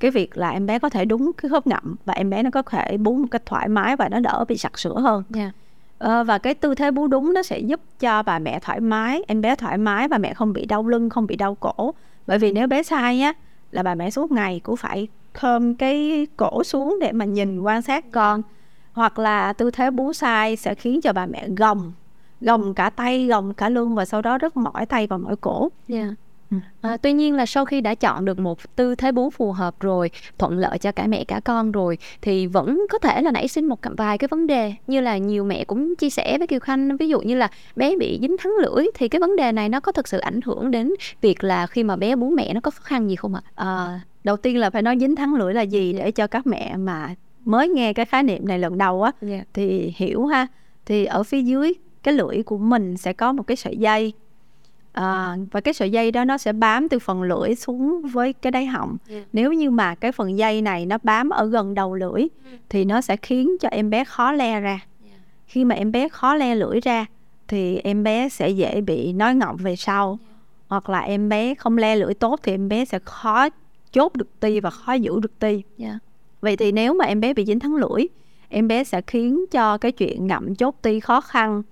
cái 0.00 0.10
việc 0.10 0.36
là 0.36 0.50
em 0.50 0.66
bé 0.66 0.78
có 0.78 0.88
thể 0.88 1.04
đúng 1.04 1.32
cái 1.32 1.48
khớp 1.48 1.66
ngậm 1.66 1.96
và 2.04 2.14
em 2.14 2.30
bé 2.30 2.42
nó 2.42 2.50
có 2.50 2.62
thể 2.62 2.96
bú 2.96 3.14
một 3.14 3.26
cách 3.30 3.46
thoải 3.46 3.68
mái 3.68 3.96
và 3.96 4.08
nó 4.08 4.20
đỡ 4.20 4.44
bị 4.48 4.56
sặc 4.56 4.78
sữa 4.78 5.00
hơn 5.00 5.22
yeah. 5.34 5.54
Dạ. 6.00 6.08
à, 6.08 6.22
và 6.22 6.38
cái 6.38 6.54
tư 6.54 6.74
thế 6.74 6.90
bú 6.90 7.06
đúng 7.06 7.34
nó 7.34 7.42
sẽ 7.42 7.58
giúp 7.58 7.80
cho 8.00 8.22
bà 8.22 8.38
mẹ 8.38 8.58
thoải 8.60 8.80
mái 8.80 9.22
em 9.28 9.40
bé 9.40 9.56
thoải 9.56 9.78
mái 9.78 10.08
và 10.08 10.18
mẹ 10.18 10.34
không 10.34 10.52
bị 10.52 10.66
đau 10.66 10.86
lưng 10.86 11.10
không 11.10 11.26
bị 11.26 11.36
đau 11.36 11.54
cổ 11.54 11.94
bởi 12.26 12.38
vì 12.38 12.52
nếu 12.52 12.66
bé 12.66 12.82
sai 12.82 13.20
á 13.20 13.32
là 13.70 13.82
bà 13.82 13.94
mẹ 13.94 14.10
suốt 14.10 14.32
ngày 14.32 14.60
cũng 14.64 14.76
phải 14.76 15.08
khom 15.32 15.74
cái 15.74 16.26
cổ 16.36 16.64
xuống 16.64 16.98
để 17.00 17.12
mà 17.12 17.24
nhìn 17.24 17.60
quan 17.60 17.82
sát 17.82 18.12
con 18.12 18.42
hoặc 18.92 19.18
là 19.18 19.52
tư 19.52 19.70
thế 19.70 19.90
bú 19.90 20.12
sai 20.12 20.56
sẽ 20.56 20.74
khiến 20.74 21.00
cho 21.00 21.12
bà 21.12 21.26
mẹ 21.26 21.48
gồng 21.56 21.92
gồng 22.40 22.74
cả 22.74 22.90
tay 22.90 23.26
gồng 23.26 23.54
cả 23.54 23.68
lưng 23.68 23.94
và 23.94 24.04
sau 24.04 24.22
đó 24.22 24.38
rất 24.38 24.56
mỏi 24.56 24.86
tay 24.86 25.06
và 25.06 25.16
mỏi 25.16 25.36
cổ 25.36 25.68
yeah. 25.88 26.08
Dạ. 26.08 26.14
Ừ. 26.50 26.56
À, 26.80 26.96
tuy 26.96 27.12
nhiên 27.12 27.34
là 27.34 27.46
sau 27.46 27.64
khi 27.64 27.80
đã 27.80 27.94
chọn 27.94 28.24
được 28.24 28.38
một 28.38 28.76
tư 28.76 28.94
thế 28.94 29.12
bú 29.12 29.30
phù 29.30 29.52
hợp 29.52 29.80
rồi 29.80 30.10
thuận 30.38 30.58
lợi 30.58 30.78
cho 30.78 30.92
cả 30.92 31.06
mẹ 31.06 31.24
cả 31.24 31.40
con 31.44 31.72
rồi 31.72 31.98
thì 32.22 32.46
vẫn 32.46 32.86
có 32.90 32.98
thể 32.98 33.22
là 33.22 33.30
nảy 33.30 33.48
sinh 33.48 33.66
một 33.66 33.78
vài 33.96 34.18
cái 34.18 34.28
vấn 34.30 34.46
đề 34.46 34.74
như 34.86 35.00
là 35.00 35.18
nhiều 35.18 35.44
mẹ 35.44 35.64
cũng 35.64 35.96
chia 35.96 36.10
sẻ 36.10 36.38
với 36.38 36.46
kiều 36.46 36.60
khanh 36.60 36.96
ví 36.96 37.08
dụ 37.08 37.20
như 37.20 37.34
là 37.34 37.48
bé 37.76 37.96
bị 37.96 38.18
dính 38.22 38.36
thắng 38.38 38.52
lưỡi 38.60 38.86
thì 38.94 39.08
cái 39.08 39.20
vấn 39.20 39.36
đề 39.36 39.52
này 39.52 39.68
nó 39.68 39.80
có 39.80 39.92
thực 39.92 40.08
sự 40.08 40.18
ảnh 40.18 40.40
hưởng 40.44 40.70
đến 40.70 40.92
việc 41.20 41.44
là 41.44 41.66
khi 41.66 41.84
mà 41.84 41.96
bé 41.96 42.16
bú 42.16 42.30
mẹ 42.30 42.54
nó 42.54 42.60
có 42.60 42.70
khó 42.70 42.82
khăn 42.82 43.08
gì 43.08 43.16
không 43.16 43.34
ạ 43.34 43.42
à, 43.54 44.00
đầu 44.24 44.36
tiên 44.36 44.58
là 44.58 44.70
phải 44.70 44.82
nói 44.82 44.96
dính 45.00 45.16
thắng 45.16 45.34
lưỡi 45.34 45.54
là 45.54 45.62
gì 45.62 45.92
để 45.92 46.10
cho 46.10 46.26
các 46.26 46.46
mẹ 46.46 46.76
mà 46.76 47.14
mới 47.44 47.68
nghe 47.68 47.92
cái 47.92 48.06
khái 48.06 48.22
niệm 48.22 48.48
này 48.48 48.58
lần 48.58 48.78
đầu 48.78 49.02
á 49.02 49.12
yeah. 49.20 49.32
Dạ. 49.32 49.44
thì 49.52 49.92
hiểu 49.96 50.26
ha 50.26 50.46
thì 50.86 51.04
ở 51.04 51.22
phía 51.22 51.42
dưới 51.42 51.72
cái 52.02 52.14
lưỡi 52.14 52.42
của 52.42 52.58
mình 52.58 52.96
sẽ 52.96 53.12
có 53.12 53.32
một 53.32 53.42
cái 53.42 53.56
sợi 53.56 53.76
dây 53.76 54.12
à, 54.92 55.36
và 55.50 55.60
cái 55.60 55.74
sợi 55.74 55.90
dây 55.90 56.10
đó 56.10 56.24
nó 56.24 56.38
sẽ 56.38 56.52
bám 56.52 56.88
từ 56.88 56.98
phần 56.98 57.22
lưỡi 57.22 57.54
xuống 57.54 58.02
với 58.02 58.32
cái 58.32 58.50
đáy 58.52 58.66
họng 58.66 58.96
yeah. 59.08 59.22
Dạ. 59.22 59.28
nếu 59.32 59.52
như 59.52 59.70
mà 59.70 59.94
cái 59.94 60.12
phần 60.12 60.38
dây 60.38 60.62
này 60.62 60.86
nó 60.86 60.98
bám 61.02 61.30
ở 61.30 61.46
gần 61.46 61.74
đầu 61.74 61.94
lưỡi 61.94 62.22
mm. 62.22 62.56
thì 62.68 62.84
nó 62.84 63.00
sẽ 63.00 63.16
khiến 63.16 63.56
cho 63.60 63.68
em 63.68 63.90
bé 63.90 64.04
khó 64.04 64.32
le 64.32 64.60
ra 64.60 64.70
yeah. 64.70 64.80
Dạ. 65.04 65.16
khi 65.46 65.64
mà 65.64 65.74
em 65.74 65.92
bé 65.92 66.08
khó 66.08 66.34
le 66.34 66.54
lưỡi 66.54 66.80
ra 66.80 67.06
thì 67.48 67.76
em 67.76 68.02
bé 68.02 68.28
sẽ 68.28 68.50
dễ 68.50 68.80
bị 68.80 69.12
nói 69.12 69.34
ngọng 69.34 69.56
về 69.56 69.76
sau 69.76 70.06
yeah. 70.08 70.40
hoặc 70.68 70.88
là 70.88 71.00
em 71.00 71.28
bé 71.28 71.54
không 71.54 71.78
le 71.78 71.96
lưỡi 71.96 72.14
tốt 72.14 72.40
thì 72.42 72.54
em 72.54 72.68
bé 72.68 72.84
sẽ 72.84 72.98
khó 73.04 73.48
chốt 73.92 74.16
được 74.16 74.40
ti 74.40 74.60
và 74.60 74.70
khó 74.70 74.92
giữ 74.92 75.20
được 75.20 75.38
ti 75.38 75.62
yeah 75.78 75.96
vậy 76.40 76.56
thì 76.56 76.72
nếu 76.72 76.94
mà 76.94 77.04
em 77.04 77.20
bé 77.20 77.34
bị 77.34 77.44
dính 77.44 77.60
thắng 77.60 77.74
lưỡi 77.74 78.06
em 78.48 78.68
bé 78.68 78.84
sẽ 78.84 79.00
khiến 79.06 79.44
cho 79.50 79.78
cái 79.78 79.92
chuyện 79.92 80.26
ngậm 80.26 80.54
chốt 80.54 80.74
ti 80.82 81.00
khó 81.00 81.20
khăn 81.20 81.62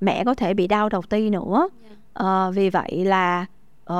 mẹ 0.00 0.24
có 0.24 0.34
thể 0.34 0.54
bị 0.54 0.66
đau 0.66 0.88
đầu 0.88 1.02
ti 1.02 1.30
nữa. 1.30 1.68
À, 2.14 2.50
vì 2.50 2.70
vậy 2.70 3.04
là 3.04 3.46
uh, 3.92 3.96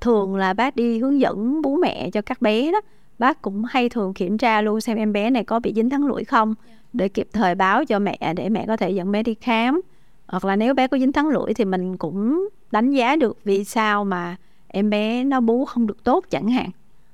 thường 0.00 0.36
là 0.36 0.52
bác 0.52 0.76
đi 0.76 0.98
hướng 0.98 1.20
dẫn 1.20 1.62
bố 1.62 1.76
mẹ 1.76 2.10
cho 2.10 2.22
các 2.22 2.42
bé 2.42 2.72
đó. 2.72 2.80
Bác 3.18 3.42
cũng 3.42 3.64
hay 3.64 3.88
thường 3.88 4.14
kiểm 4.14 4.38
tra 4.38 4.62
luôn 4.62 4.80
xem 4.80 4.96
em 4.96 5.12
bé 5.12 5.30
này 5.30 5.44
có 5.44 5.60
bị 5.60 5.72
dính 5.76 5.90
thắng 5.90 6.06
lưỡi 6.06 6.24
không 6.24 6.54
để 6.92 7.08
kịp 7.08 7.28
thời 7.32 7.54
báo 7.54 7.84
cho 7.84 7.98
mẹ 7.98 8.18
để 8.36 8.48
mẹ 8.48 8.64
có 8.66 8.76
thể 8.76 8.90
dẫn 8.90 9.12
bé 9.12 9.22
đi 9.22 9.34
khám. 9.34 9.80
Hoặc 10.26 10.44
là 10.44 10.56
nếu 10.56 10.74
bé 10.74 10.88
có 10.88 10.98
dính 10.98 11.12
thắng 11.12 11.28
lưỡi 11.28 11.54
thì 11.54 11.64
mình 11.64 11.96
cũng 11.96 12.48
đánh 12.70 12.90
giá 12.90 13.16
được 13.16 13.38
vì 13.44 13.64
sao 13.64 14.04
mà 14.04 14.36
em 14.68 14.90
bé 14.90 15.24
nó 15.24 15.40
bú 15.40 15.64
không 15.64 15.86
được 15.86 16.04
tốt 16.04 16.24
chẳng 16.30 16.48
hạn 16.48 16.70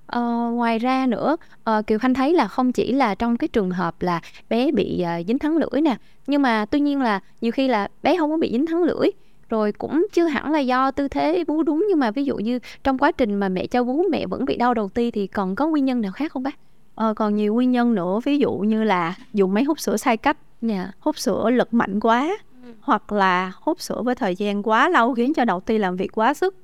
Ờ, 0.08 0.50
ngoài 0.52 0.78
ra 0.78 1.06
nữa, 1.06 1.36
ờ, 1.64 1.82
Kiều 1.86 1.98
Khanh 1.98 2.14
thấy 2.14 2.34
là 2.34 2.48
không 2.48 2.72
chỉ 2.72 2.92
là 2.92 3.14
trong 3.14 3.36
cái 3.36 3.48
trường 3.48 3.70
hợp 3.70 4.02
là 4.02 4.20
bé 4.48 4.70
bị, 4.72 5.00
à, 5.00 5.22
dính 5.28 5.38
thắng 5.38 5.56
lưỡi 5.56 5.80
nè, 5.82 5.96
nhưng 6.26 6.42
mà 6.42 6.64
tuy 6.70 6.80
nhiên 6.80 7.00
là 7.00 7.20
nhiều 7.40 7.52
khi 7.52 7.68
là 7.68 7.88
bé 8.02 8.16
không 8.16 8.30
có 8.30 8.36
bị 8.36 8.50
dính 8.52 8.66
thắng 8.66 8.82
lưỡi, 8.82 9.08
rồi 9.48 9.72
cũng 9.72 10.06
chưa 10.12 10.24
hẳn 10.26 10.52
là 10.52 10.58
do 10.58 10.90
tư 10.90 11.08
thế 11.08 11.44
bú 11.46 11.62
đúng, 11.62 11.86
nhưng 11.88 11.98
mà 11.98 12.10
ví 12.10 12.24
dụ 12.24 12.36
như 12.36 12.58
trong 12.84 12.98
quá 12.98 13.12
trình 13.12 13.34
mà 13.34 13.48
mẹ 13.48 13.66
cho 13.66 13.84
bú 13.84 14.04
mẹ 14.10 14.26
vẫn 14.26 14.44
bị 14.44 14.56
đau 14.56 14.74
đầu 14.74 14.88
ti 14.88 15.10
thì 15.10 15.26
còn 15.26 15.54
có 15.54 15.66
nguyên 15.66 15.84
nhân 15.84 16.00
nào 16.00 16.12
khác 16.12 16.32
không 16.32 16.42
bác? 16.42 16.54
Ờ, 16.94 17.14
còn 17.14 17.36
nhiều 17.36 17.54
nguyên 17.54 17.70
nhân 17.70 17.94
nữa, 17.94 18.20
ví 18.24 18.38
dụ 18.38 18.52
như 18.52 18.84
là 18.84 19.14
dùng 19.32 19.54
máy 19.54 19.64
hút 19.64 19.80
sữa 19.80 19.96
sai 19.96 20.16
cách, 20.16 20.36
Dạ. 20.62 20.90
hút 20.98 21.18
sữa 21.18 21.50
lực 21.50 21.74
mạnh 21.74 22.00
quá, 22.00 22.36
Ừm. 22.62 22.74
hoặc 22.80 23.12
là 23.12 23.52
hút 23.60 23.80
sữa 23.80 24.02
với 24.04 24.14
thời 24.14 24.34
gian 24.36 24.62
quá 24.62 24.88
lâu 24.88 25.14
khiến 25.14 25.34
cho 25.34 25.44
đầu 25.44 25.60
ti 25.60 25.78
làm 25.78 25.96
việc 25.96 26.12
quá 26.18 26.34
sức, 26.34 26.54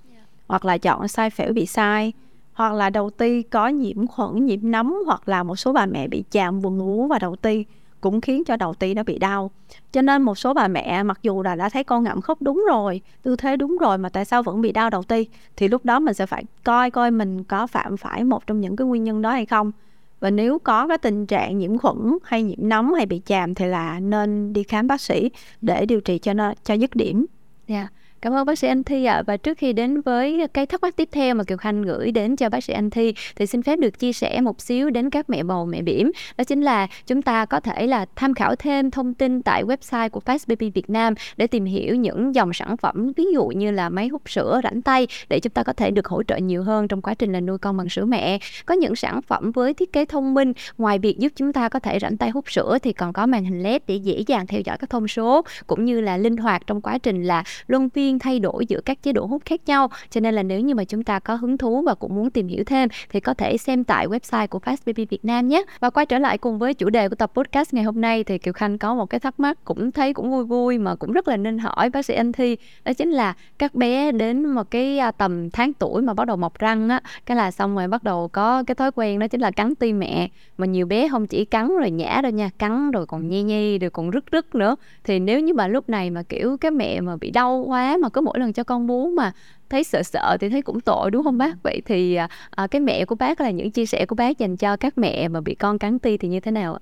hoặc 0.48 0.64
là 0.64 0.78
chọn 0.78 1.08
sai 1.08 1.30
phễu 1.30 1.52
bị 1.52 1.66
sai, 1.66 2.12
hoặc 2.54 2.72
là 2.72 2.90
đầu 2.90 3.10
ti 3.10 3.42
có 3.42 3.68
nhiễm 3.68 4.06
khuẩn, 4.06 4.46
nhiễm 4.46 4.60
nấm, 4.62 4.94
hoặc 5.06 5.28
là 5.28 5.42
một 5.42 5.56
số 5.56 5.72
bà 5.72 5.86
mẹ 5.86 6.08
bị 6.08 6.24
chạm 6.30 6.60
vùng 6.60 6.78
vú 6.78 7.06
và 7.06 7.18
đầu 7.18 7.36
ti 7.36 7.64
cũng 8.00 8.20
khiến 8.20 8.44
cho 8.44 8.56
đầu 8.56 8.74
ti 8.74 8.94
nó 8.94 9.02
bị 9.02 9.18
đau. 9.18 9.50
Cho 9.92 10.02
nên 10.02 10.22
một 10.22 10.38
số 10.38 10.54
bà 10.54 10.68
mẹ 10.68 11.02
mặc 11.02 11.18
dù 11.22 11.42
là 11.42 11.54
đã 11.54 11.68
thấy 11.68 11.84
con 11.84 12.04
ngậm 12.04 12.20
khóc 12.20 12.42
đúng 12.42 12.64
rồi, 12.68 13.00
tư 13.22 13.36
thế 13.36 13.56
đúng 13.56 13.78
rồi 13.80 13.98
mà 13.98 14.08
tại 14.08 14.24
sao 14.24 14.42
vẫn 14.42 14.60
bị 14.60 14.72
đau 14.72 14.90
đầu 14.90 15.02
ti 15.02 15.26
thì 15.56 15.68
lúc 15.68 15.84
đó 15.84 15.98
mình 16.00 16.14
sẽ 16.14 16.26
phải 16.26 16.44
coi 16.64 16.90
coi 16.90 17.10
mình 17.10 17.44
có 17.44 17.66
phạm 17.66 17.96
phải 17.96 18.24
một 18.24 18.46
trong 18.46 18.60
những 18.60 18.76
cái 18.76 18.86
nguyên 18.86 19.04
nhân 19.04 19.22
đó 19.22 19.30
hay 19.30 19.46
không. 19.46 19.72
Và 20.20 20.30
nếu 20.30 20.58
có 20.58 20.88
cái 20.88 20.98
tình 20.98 21.26
trạng 21.26 21.58
nhiễm 21.58 21.78
khuẩn 21.78 22.18
hay 22.24 22.42
nhiễm 22.42 22.58
nấm 22.58 22.92
hay 22.92 23.06
bị 23.06 23.20
chàm 23.26 23.54
thì 23.54 23.66
là 23.66 24.00
nên 24.00 24.52
đi 24.52 24.62
khám 24.62 24.86
bác 24.86 25.00
sĩ 25.00 25.30
để 25.60 25.86
điều 25.86 26.00
trị 26.00 26.18
cho 26.18 26.32
nó 26.32 26.52
cho 26.64 26.74
dứt 26.74 26.96
điểm. 26.96 27.26
yeah. 27.66 27.92
Cảm 28.24 28.32
ơn 28.32 28.46
bác 28.46 28.58
sĩ 28.58 28.68
Anh 28.68 28.84
Thi 28.84 29.04
ạ. 29.04 29.22
Và 29.26 29.36
trước 29.36 29.58
khi 29.58 29.72
đến 29.72 30.00
với 30.00 30.46
cái 30.54 30.66
thắc 30.66 30.82
mắc 30.82 30.96
tiếp 30.96 31.08
theo 31.12 31.34
mà 31.34 31.44
Kiều 31.44 31.56
Khanh 31.56 31.82
gửi 31.82 32.10
đến 32.10 32.36
cho 32.36 32.48
bác 32.48 32.64
sĩ 32.64 32.72
Anh 32.72 32.90
Thi, 32.90 33.14
thì 33.36 33.46
xin 33.46 33.62
phép 33.62 33.78
được 33.78 33.98
chia 33.98 34.12
sẻ 34.12 34.40
một 34.40 34.60
xíu 34.60 34.90
đến 34.90 35.10
các 35.10 35.30
mẹ 35.30 35.42
bầu, 35.42 35.66
mẹ 35.66 35.82
bỉm. 35.82 36.12
Đó 36.38 36.44
chính 36.44 36.62
là 36.62 36.86
chúng 37.06 37.22
ta 37.22 37.44
có 37.44 37.60
thể 37.60 37.86
là 37.86 38.06
tham 38.16 38.34
khảo 38.34 38.56
thêm 38.56 38.90
thông 38.90 39.14
tin 39.14 39.42
tại 39.42 39.64
website 39.64 40.08
của 40.08 40.20
Fast 40.24 40.44
Baby 40.48 40.70
Việt 40.70 40.90
Nam 40.90 41.14
để 41.36 41.46
tìm 41.46 41.64
hiểu 41.64 41.94
những 41.94 42.34
dòng 42.34 42.52
sản 42.52 42.76
phẩm, 42.76 43.12
ví 43.16 43.24
dụ 43.34 43.46
như 43.46 43.70
là 43.70 43.88
máy 43.88 44.08
hút 44.08 44.22
sữa 44.30 44.60
rảnh 44.64 44.82
tay, 44.82 45.06
để 45.28 45.40
chúng 45.40 45.52
ta 45.52 45.62
có 45.62 45.72
thể 45.72 45.90
được 45.90 46.06
hỗ 46.06 46.22
trợ 46.22 46.36
nhiều 46.36 46.62
hơn 46.62 46.88
trong 46.88 47.02
quá 47.02 47.14
trình 47.14 47.32
là 47.32 47.40
nuôi 47.40 47.58
con 47.58 47.76
bằng 47.76 47.88
sữa 47.88 48.04
mẹ. 48.04 48.38
Có 48.66 48.74
những 48.74 48.96
sản 48.96 49.22
phẩm 49.22 49.52
với 49.52 49.74
thiết 49.74 49.92
kế 49.92 50.04
thông 50.04 50.34
minh, 50.34 50.52
ngoài 50.78 50.98
việc 50.98 51.18
giúp 51.18 51.32
chúng 51.36 51.52
ta 51.52 51.68
có 51.68 51.78
thể 51.78 51.98
rảnh 51.98 52.16
tay 52.16 52.30
hút 52.30 52.50
sữa 52.50 52.78
thì 52.82 52.92
còn 52.92 53.12
có 53.12 53.26
màn 53.26 53.44
hình 53.44 53.62
LED 53.62 53.82
để 53.86 53.96
dễ 53.96 54.24
dàng 54.26 54.46
theo 54.46 54.60
dõi 54.64 54.76
các 54.78 54.90
thông 54.90 55.08
số, 55.08 55.42
cũng 55.66 55.84
như 55.84 56.00
là 56.00 56.16
linh 56.16 56.36
hoạt 56.36 56.66
trong 56.66 56.80
quá 56.80 56.98
trình 56.98 57.24
là 57.24 57.44
luân 57.66 57.90
phiên 57.90 58.13
thay 58.18 58.38
đổi 58.38 58.66
giữa 58.66 58.80
các 58.84 59.02
chế 59.02 59.12
độ 59.12 59.26
hút 59.26 59.42
khác 59.44 59.60
nhau. 59.66 59.88
Cho 60.10 60.20
nên 60.20 60.34
là 60.34 60.42
nếu 60.42 60.60
như 60.60 60.74
mà 60.74 60.84
chúng 60.84 61.02
ta 61.02 61.18
có 61.18 61.34
hứng 61.34 61.58
thú 61.58 61.82
và 61.82 61.94
cũng 61.94 62.14
muốn 62.14 62.30
tìm 62.30 62.48
hiểu 62.48 62.64
thêm 62.64 62.88
thì 63.08 63.20
có 63.20 63.34
thể 63.34 63.56
xem 63.56 63.84
tại 63.84 64.06
website 64.06 64.46
của 64.46 64.58
Fast 64.64 64.76
Baby 64.86 65.04
Việt 65.04 65.24
Nam 65.24 65.48
nhé. 65.48 65.62
Và 65.80 65.90
quay 65.90 66.06
trở 66.06 66.18
lại 66.18 66.38
cùng 66.38 66.58
với 66.58 66.74
chủ 66.74 66.90
đề 66.90 67.08
của 67.08 67.14
tập 67.14 67.30
podcast 67.34 67.74
ngày 67.74 67.84
hôm 67.84 68.00
nay 68.00 68.24
thì 68.24 68.38
Kiều 68.38 68.52
Khanh 68.52 68.78
có 68.78 68.94
một 68.94 69.06
cái 69.06 69.20
thắc 69.20 69.40
mắc 69.40 69.64
cũng 69.64 69.92
thấy 69.92 70.14
cũng 70.14 70.30
vui 70.30 70.44
vui 70.44 70.78
mà 70.78 70.94
cũng 70.94 71.12
rất 71.12 71.28
là 71.28 71.36
nên 71.36 71.58
hỏi 71.58 71.90
bác 71.90 72.06
sĩ 72.06 72.14
Anh 72.14 72.32
Thi, 72.32 72.56
đó 72.84 72.92
chính 72.92 73.10
là 73.10 73.34
các 73.58 73.74
bé 73.74 74.12
đến 74.12 74.46
một 74.46 74.70
cái 74.70 74.98
à, 74.98 75.10
tầm 75.10 75.50
tháng 75.50 75.72
tuổi 75.72 76.02
mà 76.02 76.14
bắt 76.14 76.26
đầu 76.26 76.36
mọc 76.36 76.58
răng 76.58 76.88
á, 76.88 77.00
cái 77.26 77.36
là 77.36 77.50
xong 77.50 77.76
rồi 77.76 77.88
bắt 77.88 78.02
đầu 78.02 78.28
có 78.28 78.62
cái 78.62 78.74
thói 78.74 78.90
quen 78.94 79.18
đó 79.18 79.28
chính 79.28 79.40
là 79.40 79.50
cắn 79.50 79.74
ti 79.74 79.92
mẹ. 79.92 80.28
Mà 80.58 80.66
nhiều 80.66 80.86
bé 80.86 81.08
không 81.08 81.26
chỉ 81.26 81.44
cắn 81.44 81.68
rồi 81.68 81.90
nhả 81.90 82.20
đâu 82.22 82.32
nha, 82.32 82.50
cắn 82.58 82.90
rồi 82.90 83.06
còn 83.06 83.28
nhi 83.28 83.42
nhi 83.42 83.78
rồi 83.78 83.90
còn 83.90 84.10
rứt 84.10 84.24
rứt 84.32 84.54
nữa. 84.54 84.76
Thì 85.04 85.18
nếu 85.18 85.40
như 85.40 85.54
mà 85.54 85.68
lúc 85.68 85.88
này 85.88 86.10
mà, 86.10 86.22
kiểu, 86.22 86.56
cái 86.56 86.70
mẹ 86.70 87.00
mà 87.00 87.16
bị 87.16 87.30
đau 87.30 87.64
quá 87.66 87.93
mà 87.96 88.08
cứ 88.08 88.20
mỗi 88.20 88.38
lần 88.38 88.52
cho 88.52 88.64
con 88.64 88.86
bú 88.86 89.10
mà 89.10 89.32
thấy 89.70 89.84
sợ 89.84 90.02
sợ 90.02 90.36
thì 90.40 90.48
thấy 90.48 90.62
cũng 90.62 90.80
tội 90.80 91.10
đúng 91.10 91.24
không 91.24 91.38
bác? 91.38 91.62
Vậy 91.62 91.82
thì 91.84 92.14
à, 92.14 92.28
à, 92.50 92.66
cái 92.66 92.80
mẹ 92.80 93.04
của 93.04 93.14
bác 93.14 93.40
là 93.40 93.50
những 93.50 93.70
chia 93.70 93.86
sẻ 93.86 94.06
của 94.06 94.14
bác 94.14 94.38
dành 94.38 94.56
cho 94.56 94.76
các 94.76 94.98
mẹ 94.98 95.28
mà 95.28 95.40
bị 95.40 95.54
con 95.54 95.78
cắn 95.78 95.98
ti 95.98 96.16
thì 96.16 96.28
như 96.28 96.40
thế 96.40 96.50
nào 96.50 96.74
ạ? 96.74 96.80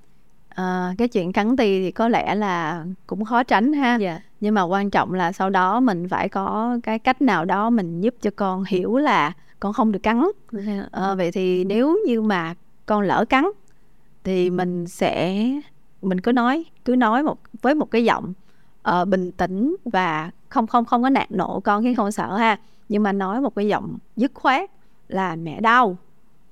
À, 0.48 0.94
cái 0.98 1.08
chuyện 1.08 1.32
cắn 1.32 1.56
ti 1.56 1.80
thì 1.80 1.90
có 1.90 2.08
lẽ 2.08 2.34
là 2.34 2.84
cũng 3.06 3.24
khó 3.24 3.42
tránh 3.42 3.72
ha. 3.72 3.96
dạ. 3.96 4.20
Nhưng 4.40 4.54
mà 4.54 4.62
quan 4.62 4.90
trọng 4.90 5.14
là 5.14 5.32
sau 5.32 5.50
đó 5.50 5.80
mình 5.80 6.08
phải 6.08 6.28
có 6.28 6.78
cái 6.82 6.98
cách 6.98 7.22
nào 7.22 7.44
đó 7.44 7.70
mình 7.70 8.00
giúp 8.00 8.14
cho 8.22 8.30
con 8.36 8.64
hiểu 8.68 8.96
là 8.96 9.32
con 9.60 9.72
không 9.72 9.92
được 9.92 10.02
cắn. 10.02 10.22
Ờ, 10.90 11.16
vậy 11.16 11.32
thì 11.32 11.64
nếu 11.64 11.98
như 12.06 12.22
mà 12.22 12.54
con 12.86 13.00
lỡ 13.02 13.24
cắn 13.28 13.44
thì 14.24 14.50
mình 14.50 14.86
sẽ 14.86 15.44
mình 16.02 16.20
cứ 16.20 16.32
nói 16.32 16.64
cứ 16.84 16.96
nói 16.96 17.22
một 17.22 17.38
với 17.62 17.74
một 17.74 17.90
cái 17.90 18.04
giọng 18.04 18.32
ờ, 18.82 19.04
bình 19.04 19.32
tĩnh 19.32 19.76
và 19.84 20.30
không 20.48 20.66
không 20.66 20.84
không 20.84 21.02
có 21.02 21.08
nạt 21.08 21.30
nộ 21.30 21.60
con 21.60 21.82
khiến 21.82 21.96
con 21.96 22.12
sợ 22.12 22.36
ha. 22.36 22.58
Nhưng 22.88 23.02
mà 23.02 23.12
nói 23.12 23.40
một 23.40 23.54
cái 23.54 23.66
giọng 23.68 23.98
dứt 24.16 24.30
khoát 24.34 24.70
là 25.08 25.36
mẹ 25.36 25.60
đau. 25.60 25.96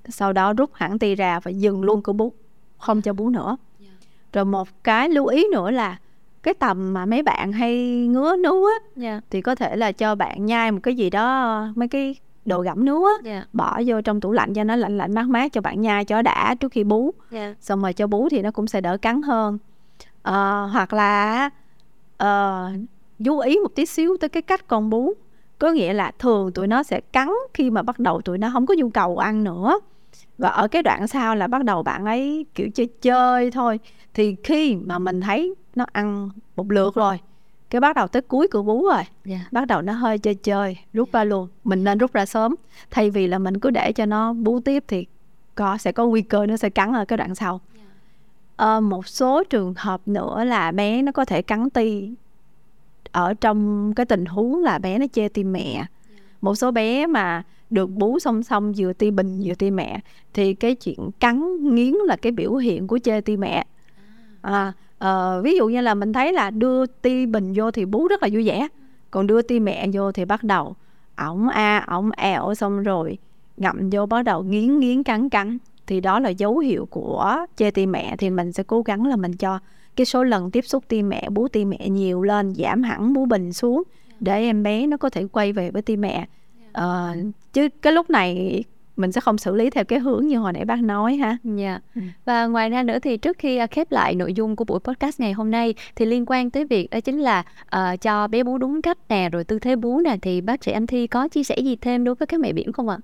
Sau 0.08 0.32
đó 0.32 0.52
rút 0.52 0.70
hẳn 0.74 0.98
ti 0.98 1.14
ra 1.14 1.40
và 1.40 1.50
dừng 1.50 1.82
luôn 1.82 2.02
cử 2.02 2.12
bú 2.12 2.32
không 2.78 3.02
cho 3.02 3.12
bú 3.12 3.30
nữa. 3.30 3.56
Dạ. 3.78 3.90
rồi 4.32 4.44
một 4.44 4.68
cái 4.84 5.08
lưu 5.08 5.26
ý 5.26 5.46
nữa 5.52 5.70
là 5.70 5.98
cái 6.42 6.54
tầm 6.54 6.94
mà 6.94 7.06
mấy 7.06 7.22
bạn 7.22 7.52
hay 7.52 8.06
ngứa 8.06 8.36
nướu 8.36 8.66
á 8.66 8.74
dạ. 8.96 9.20
thì 9.30 9.40
có 9.40 9.54
thể 9.54 9.76
là 9.76 9.92
cho 9.92 10.14
bạn 10.14 10.46
nhai 10.46 10.72
một 10.72 10.80
cái 10.82 10.94
gì 10.94 11.10
đó 11.10 11.66
mấy 11.74 11.88
cái 11.88 12.16
đồ 12.44 12.60
gặm 12.60 12.84
nướu 12.84 13.04
á 13.04 13.12
dạ. 13.22 13.44
bỏ 13.52 13.80
vô 13.86 14.00
trong 14.00 14.20
tủ 14.20 14.32
lạnh 14.32 14.54
cho 14.54 14.64
nó 14.64 14.76
lạnh 14.76 14.98
lạnh 14.98 15.14
mát 15.14 15.28
mát 15.28 15.52
cho 15.52 15.60
bạn 15.60 15.80
nhai 15.80 16.04
cho 16.04 16.22
đã 16.22 16.54
trước 16.54 16.72
khi 16.72 16.84
bú. 16.84 17.14
Dạ. 17.30 17.54
Xong 17.60 17.82
rồi 17.82 17.92
cho 17.92 18.06
bú 18.06 18.28
thì 18.28 18.42
nó 18.42 18.50
cũng 18.50 18.66
sẽ 18.66 18.80
đỡ 18.80 18.96
cắn 18.96 19.22
hơn. 19.22 19.58
Ờ, 20.22 20.66
hoặc 20.72 20.92
là 20.92 21.50
ờ, 22.20 22.70
chú 23.24 23.38
ý 23.38 23.56
một 23.58 23.74
tí 23.74 23.86
xíu 23.86 24.16
tới 24.20 24.28
cái 24.28 24.42
cách 24.42 24.66
con 24.66 24.90
bú. 24.90 25.12
Có 25.58 25.70
nghĩa 25.70 25.92
là 25.92 26.12
thường 26.18 26.52
tụi 26.52 26.66
nó 26.66 26.82
sẽ 26.82 27.00
cắn 27.00 27.28
khi 27.54 27.70
mà 27.70 27.82
bắt 27.82 27.98
đầu 27.98 28.20
tụi 28.20 28.38
nó 28.38 28.50
không 28.52 28.66
có 28.66 28.74
nhu 28.74 28.90
cầu 28.90 29.18
ăn 29.18 29.44
nữa. 29.44 29.80
Và 30.38 30.48
ở 30.48 30.68
cái 30.68 30.82
đoạn 30.82 31.08
sau 31.08 31.36
là 31.36 31.46
bắt 31.46 31.64
đầu 31.64 31.82
bạn 31.82 32.04
ấy 32.04 32.46
kiểu 32.54 32.68
chơi 32.74 32.86
chơi 32.86 33.50
thôi. 33.50 33.80
Thì 34.14 34.36
khi 34.44 34.76
mà 34.76 34.98
mình 34.98 35.20
thấy 35.20 35.54
nó 35.74 35.86
ăn 35.92 36.30
một 36.56 36.72
lượt 36.72 36.94
rồi 36.94 37.18
cái 37.70 37.80
bắt 37.80 37.96
đầu 37.96 38.08
tới 38.08 38.22
cuối 38.22 38.48
cửa 38.50 38.62
bú 38.62 38.88
rồi 38.88 39.02
dạ. 39.24 39.40
bắt 39.52 39.66
đầu 39.66 39.82
nó 39.82 39.92
hơi 39.92 40.18
chơi 40.18 40.34
chơi 40.34 40.76
rút 40.92 41.12
ra 41.12 41.24
luôn. 41.24 41.48
Mình 41.64 41.84
nên 41.84 41.98
rút 41.98 42.12
ra 42.12 42.26
sớm. 42.26 42.54
Thay 42.90 43.10
vì 43.10 43.26
là 43.26 43.38
mình 43.38 43.60
cứ 43.60 43.70
để 43.70 43.92
cho 43.92 44.06
nó 44.06 44.32
bú 44.32 44.60
tiếp 44.60 44.84
thì 44.88 45.06
có 45.54 45.78
sẽ 45.78 45.92
có 45.92 46.06
nguy 46.06 46.22
cơ 46.22 46.46
nó 46.46 46.56
sẽ 46.56 46.70
cắn 46.70 46.92
ở 46.92 47.04
cái 47.04 47.16
đoạn 47.16 47.34
sau 47.34 47.60
Ờ, 48.60 48.80
một 48.80 49.08
số 49.08 49.44
trường 49.44 49.74
hợp 49.76 50.00
nữa 50.06 50.44
là 50.44 50.72
bé 50.72 51.02
nó 51.02 51.12
có 51.12 51.24
thể 51.24 51.42
cắn 51.42 51.70
ti. 51.70 52.10
Ở 53.12 53.34
trong 53.34 53.92
cái 53.94 54.06
tình 54.06 54.24
huống 54.24 54.62
là 54.62 54.78
bé 54.78 54.98
nó 54.98 55.06
chê 55.12 55.28
tim 55.28 55.52
mẹ. 55.52 55.84
Một 56.40 56.54
số 56.54 56.70
bé 56.70 57.06
mà 57.06 57.42
được 57.70 57.90
bú 57.90 58.18
song 58.18 58.42
song 58.42 58.72
vừa 58.76 58.92
ti 58.92 59.10
bình 59.10 59.42
vừa 59.44 59.54
ti 59.54 59.70
mẹ 59.70 60.00
thì 60.34 60.54
cái 60.54 60.74
chuyện 60.74 61.10
cắn 61.20 61.56
nghiến 61.74 61.94
là 61.94 62.16
cái 62.16 62.32
biểu 62.32 62.54
hiện 62.54 62.86
của 62.86 62.98
chê 62.98 63.20
ti 63.20 63.36
mẹ. 63.36 63.66
À, 64.42 64.72
ờ, 64.98 65.42
ví 65.44 65.56
dụ 65.56 65.68
như 65.68 65.80
là 65.80 65.94
mình 65.94 66.12
thấy 66.12 66.32
là 66.32 66.50
đưa 66.50 66.86
ti 66.86 67.26
bình 67.26 67.52
vô 67.56 67.70
thì 67.70 67.84
bú 67.84 68.08
rất 68.08 68.22
là 68.22 68.28
vui 68.32 68.46
vẻ 68.46 68.68
còn 69.10 69.26
đưa 69.26 69.42
ti 69.42 69.60
mẹ 69.60 69.86
vô 69.92 70.12
thì 70.12 70.24
bắt 70.24 70.44
đầu 70.44 70.74
ổng 71.16 71.48
a 71.48 71.84
ổng 71.86 72.10
ẹo 72.16 72.54
xong 72.54 72.82
rồi 72.82 73.18
ngậm 73.56 73.90
vô 73.90 74.06
bắt 74.06 74.22
đầu 74.22 74.42
nghiến 74.42 74.78
nghiến 74.78 75.02
cắn 75.02 75.28
cắn 75.28 75.58
thì 75.90 76.00
đó 76.00 76.20
là 76.20 76.28
dấu 76.28 76.58
hiệu 76.58 76.86
của 76.90 77.36
chê 77.56 77.70
ti 77.70 77.86
mẹ 77.86 78.16
thì 78.16 78.30
mình 78.30 78.52
sẽ 78.52 78.62
cố 78.66 78.82
gắng 78.82 79.06
là 79.06 79.16
mình 79.16 79.32
cho 79.36 79.58
cái 79.96 80.04
số 80.04 80.24
lần 80.24 80.50
tiếp 80.50 80.64
xúc 80.66 80.84
ti 80.88 81.02
mẹ 81.02 81.28
bú 81.30 81.48
ti 81.48 81.64
mẹ 81.64 81.88
nhiều 81.88 82.22
lên 82.22 82.54
giảm 82.54 82.82
hẳn 82.82 83.12
bú 83.12 83.26
bình 83.26 83.52
xuống 83.52 83.82
để 84.20 84.40
em 84.40 84.62
bé 84.62 84.86
nó 84.86 84.96
có 84.96 85.10
thể 85.10 85.26
quay 85.32 85.52
về 85.52 85.70
với 85.70 85.82
ti 85.82 85.96
mẹ 85.96 86.26
Ờ, 86.72 87.16
chứ 87.52 87.68
cái 87.82 87.92
lúc 87.92 88.10
này 88.10 88.64
mình 88.96 89.12
sẽ 89.12 89.20
không 89.20 89.38
xử 89.38 89.54
lý 89.54 89.70
theo 89.70 89.84
cái 89.84 89.98
hướng 89.98 90.26
như 90.26 90.38
hồi 90.38 90.52
nãy 90.52 90.64
bác 90.64 90.82
nói 90.82 91.16
ha 91.16 91.36
Dạ. 91.44 91.80
Ừ. 91.94 92.00
Và 92.24 92.46
ngoài 92.46 92.70
ra 92.70 92.82
nữa 92.82 92.98
thì 93.02 93.16
trước 93.16 93.38
khi 93.38 93.56
à, 93.56 93.66
khép 93.66 93.92
lại 93.92 94.14
nội 94.14 94.32
dung 94.34 94.56
của 94.56 94.64
buổi 94.64 94.80
podcast 94.80 95.20
ngày 95.20 95.32
hôm 95.32 95.50
nay 95.50 95.74
thì 95.96 96.06
liên 96.06 96.24
quan 96.26 96.50
tới 96.50 96.64
việc 96.64 96.90
đó 96.90 97.00
chính 97.00 97.18
là 97.18 97.42
ờ, 97.70 97.96
cho 97.96 98.28
bé 98.28 98.42
bú 98.42 98.58
đúng 98.58 98.82
cách 98.82 98.98
nè 99.08 99.28
rồi 99.32 99.44
tư 99.44 99.58
thế 99.58 99.76
bú 99.76 100.00
nè 100.00 100.16
thì 100.22 100.40
bác 100.40 100.64
sĩ 100.64 100.72
Anh 100.72 100.86
Thi 100.86 101.06
có 101.06 101.28
chia 101.28 101.44
sẻ 101.44 101.56
gì 101.58 101.76
thêm 101.76 102.04
đối 102.04 102.14
với 102.14 102.26
các 102.26 102.40
mẹ 102.40 102.52
bỉm 102.52 102.72
không 102.72 102.88
ạ? 102.88 102.98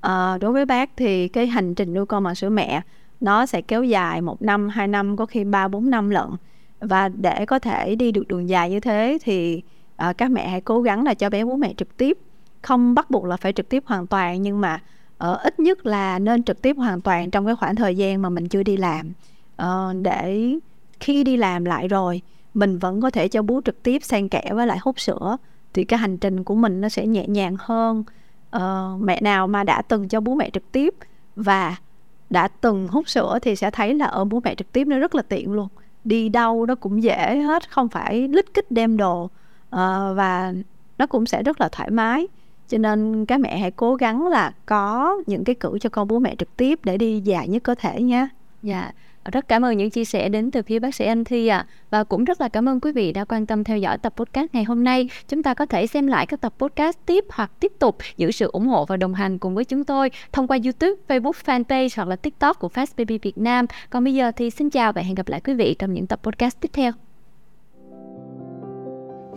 À, 0.00 0.38
đối 0.40 0.52
với 0.52 0.64
bác 0.64 0.90
thì 0.96 1.28
cái 1.28 1.46
hành 1.46 1.74
trình 1.74 1.94
nuôi 1.94 2.06
con 2.06 2.24
bằng 2.24 2.34
sữa 2.34 2.48
mẹ 2.48 2.82
nó 3.20 3.46
sẽ 3.46 3.62
kéo 3.62 3.84
dài 3.84 4.20
một 4.20 4.42
năm, 4.42 4.68
hai 4.68 4.88
năm, 4.88 5.16
có 5.16 5.26
khi 5.26 5.44
ba 5.44 5.68
bốn 5.68 5.90
năm 5.90 6.10
lận. 6.10 6.26
Và 6.80 7.08
để 7.08 7.46
có 7.46 7.58
thể 7.58 7.94
đi 7.94 8.12
được 8.12 8.28
đường 8.28 8.48
dài 8.48 8.70
như 8.70 8.80
thế 8.80 9.18
thì 9.22 9.62
à, 9.96 10.12
các 10.12 10.30
mẹ 10.30 10.48
hãy 10.48 10.60
cố 10.60 10.82
gắng 10.82 11.04
là 11.04 11.14
cho 11.14 11.30
bé 11.30 11.44
bú 11.44 11.56
mẹ 11.56 11.74
trực 11.76 11.96
tiếp. 11.96 12.18
Không 12.62 12.94
bắt 12.94 13.10
buộc 13.10 13.24
là 13.24 13.36
phải 13.36 13.52
trực 13.52 13.68
tiếp 13.68 13.82
hoàn 13.86 14.06
toàn 14.06 14.42
nhưng 14.42 14.60
mà 14.60 14.80
ở 15.18 15.34
ít 15.34 15.60
nhất 15.60 15.86
là 15.86 16.18
nên 16.18 16.42
trực 16.42 16.62
tiếp 16.62 16.76
hoàn 16.76 17.00
toàn 17.00 17.30
trong 17.30 17.46
cái 17.46 17.56
khoảng 17.56 17.76
thời 17.76 17.96
gian 17.96 18.22
mà 18.22 18.28
mình 18.28 18.48
chưa 18.48 18.62
đi 18.62 18.76
làm. 18.76 19.12
Ờ, 19.56 19.92
để 20.02 20.52
khi 21.00 21.24
đi 21.24 21.36
làm 21.36 21.64
lại 21.64 21.88
rồi 21.88 22.22
mình 22.54 22.78
vẫn 22.78 23.00
có 23.00 23.10
thể 23.10 23.28
cho 23.28 23.42
bú 23.42 23.60
trực 23.64 23.82
tiếp 23.82 24.02
xen 24.04 24.28
kẽ 24.28 24.50
với 24.54 24.66
lại 24.66 24.78
hút 24.80 25.00
sữa 25.00 25.36
thì 25.74 25.84
cái 25.84 25.98
hành 25.98 26.18
trình 26.18 26.44
của 26.44 26.54
mình 26.54 26.80
nó 26.80 26.88
sẽ 26.88 27.06
nhẹ 27.06 27.26
nhàng 27.26 27.56
hơn 27.58 28.04
uh, 28.56 29.00
mẹ 29.00 29.20
nào 29.20 29.46
mà 29.46 29.64
đã 29.64 29.82
từng 29.82 30.08
cho 30.08 30.20
bú 30.20 30.34
mẹ 30.34 30.50
trực 30.50 30.72
tiếp 30.72 30.94
và 31.36 31.76
đã 32.30 32.48
từng 32.48 32.88
hút 32.88 33.08
sữa 33.08 33.38
thì 33.42 33.56
sẽ 33.56 33.70
thấy 33.70 33.94
là 33.94 34.06
ờ, 34.06 34.20
ở 34.20 34.24
bú 34.24 34.40
mẹ 34.44 34.54
trực 34.54 34.72
tiếp 34.72 34.86
nó 34.86 34.98
rất 34.98 35.14
là 35.14 35.22
tiện 35.22 35.52
luôn. 35.52 35.68
Đi 36.04 36.28
đâu 36.28 36.66
nó 36.66 36.74
cũng 36.74 37.02
dễ 37.02 37.36
hết 37.36 37.70
không 37.70 37.88
phải 37.88 38.28
lít 38.28 38.54
kích 38.54 38.70
đem 38.70 38.96
đồ 38.96 39.24
uh, 39.24 39.30
và 40.16 40.52
nó 40.98 41.06
cũng 41.06 41.26
sẽ 41.26 41.42
rất 41.42 41.60
là 41.60 41.68
thoải 41.68 41.90
mái. 41.90 42.26
Cho 42.68 42.78
nên 42.78 43.26
các 43.26 43.40
mẹ 43.40 43.58
hãy 43.58 43.70
cố 43.70 43.94
gắng 43.94 44.26
là 44.26 44.52
có 44.66 45.16
những 45.26 45.44
cái 45.44 45.54
cử 45.54 45.78
cho 45.80 45.90
con 45.90 46.08
bố 46.08 46.18
mẹ 46.18 46.34
trực 46.38 46.56
tiếp 46.56 46.80
để 46.84 46.96
đi 46.96 47.20
dài 47.20 47.48
nhất 47.48 47.62
có 47.62 47.74
thể 47.74 48.02
nha 48.02 48.28
dạ. 48.62 48.92
Ờ, 49.28 49.30
rất 49.30 49.48
cảm 49.48 49.64
ơn 49.64 49.76
những 49.76 49.90
chia 49.90 50.04
sẻ 50.04 50.28
đến 50.28 50.50
từ 50.50 50.62
phía 50.62 50.78
bác 50.78 50.94
sĩ 50.94 51.04
Anh 51.04 51.24
Thi 51.24 51.46
ạ. 51.46 51.58
À. 51.58 51.66
Và 51.90 52.04
cũng 52.04 52.24
rất 52.24 52.40
là 52.40 52.48
cảm 52.48 52.68
ơn 52.68 52.80
quý 52.80 52.92
vị 52.92 53.12
đã 53.12 53.24
quan 53.24 53.46
tâm 53.46 53.64
theo 53.64 53.78
dõi 53.78 53.98
tập 53.98 54.12
podcast 54.16 54.46
ngày 54.52 54.64
hôm 54.64 54.84
nay. 54.84 55.08
Chúng 55.28 55.42
ta 55.42 55.54
có 55.54 55.66
thể 55.66 55.86
xem 55.86 56.06
lại 56.06 56.26
các 56.26 56.40
tập 56.40 56.54
podcast 56.58 56.96
tiếp 57.06 57.24
hoặc 57.30 57.50
tiếp 57.60 57.72
tục 57.78 57.96
giữ 58.16 58.30
sự 58.30 58.50
ủng 58.52 58.66
hộ 58.66 58.84
và 58.84 58.96
đồng 58.96 59.14
hành 59.14 59.38
cùng 59.38 59.54
với 59.54 59.64
chúng 59.64 59.84
tôi 59.84 60.10
thông 60.32 60.46
qua 60.46 60.58
YouTube, 60.64 61.02
Facebook 61.08 61.32
fanpage 61.44 61.88
hoặc 61.96 62.08
là 62.08 62.16
TikTok 62.16 62.58
của 62.58 62.68
Fast 62.74 62.92
Baby 62.98 63.18
Việt 63.18 63.38
Nam. 63.38 63.66
Còn 63.90 64.04
bây 64.04 64.14
giờ 64.14 64.32
thì 64.36 64.50
xin 64.50 64.70
chào 64.70 64.92
và 64.92 65.02
hẹn 65.02 65.14
gặp 65.14 65.28
lại 65.28 65.40
quý 65.40 65.54
vị 65.54 65.74
trong 65.78 65.94
những 65.94 66.06
tập 66.06 66.20
podcast 66.22 66.60
tiếp 66.60 66.70
theo. 66.72 66.92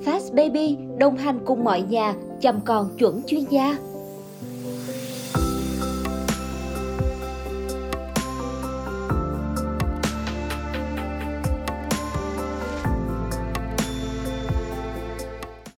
Fast 0.05 0.35
Baby 0.35 0.77
đồng 0.99 1.17
hành 1.17 1.39
cùng 1.45 1.63
mọi 1.63 1.81
nhà 1.81 2.13
chăm 2.41 2.61
con 2.65 2.89
chuẩn 2.97 3.21
chuyên 3.27 3.43
gia. 3.49 3.90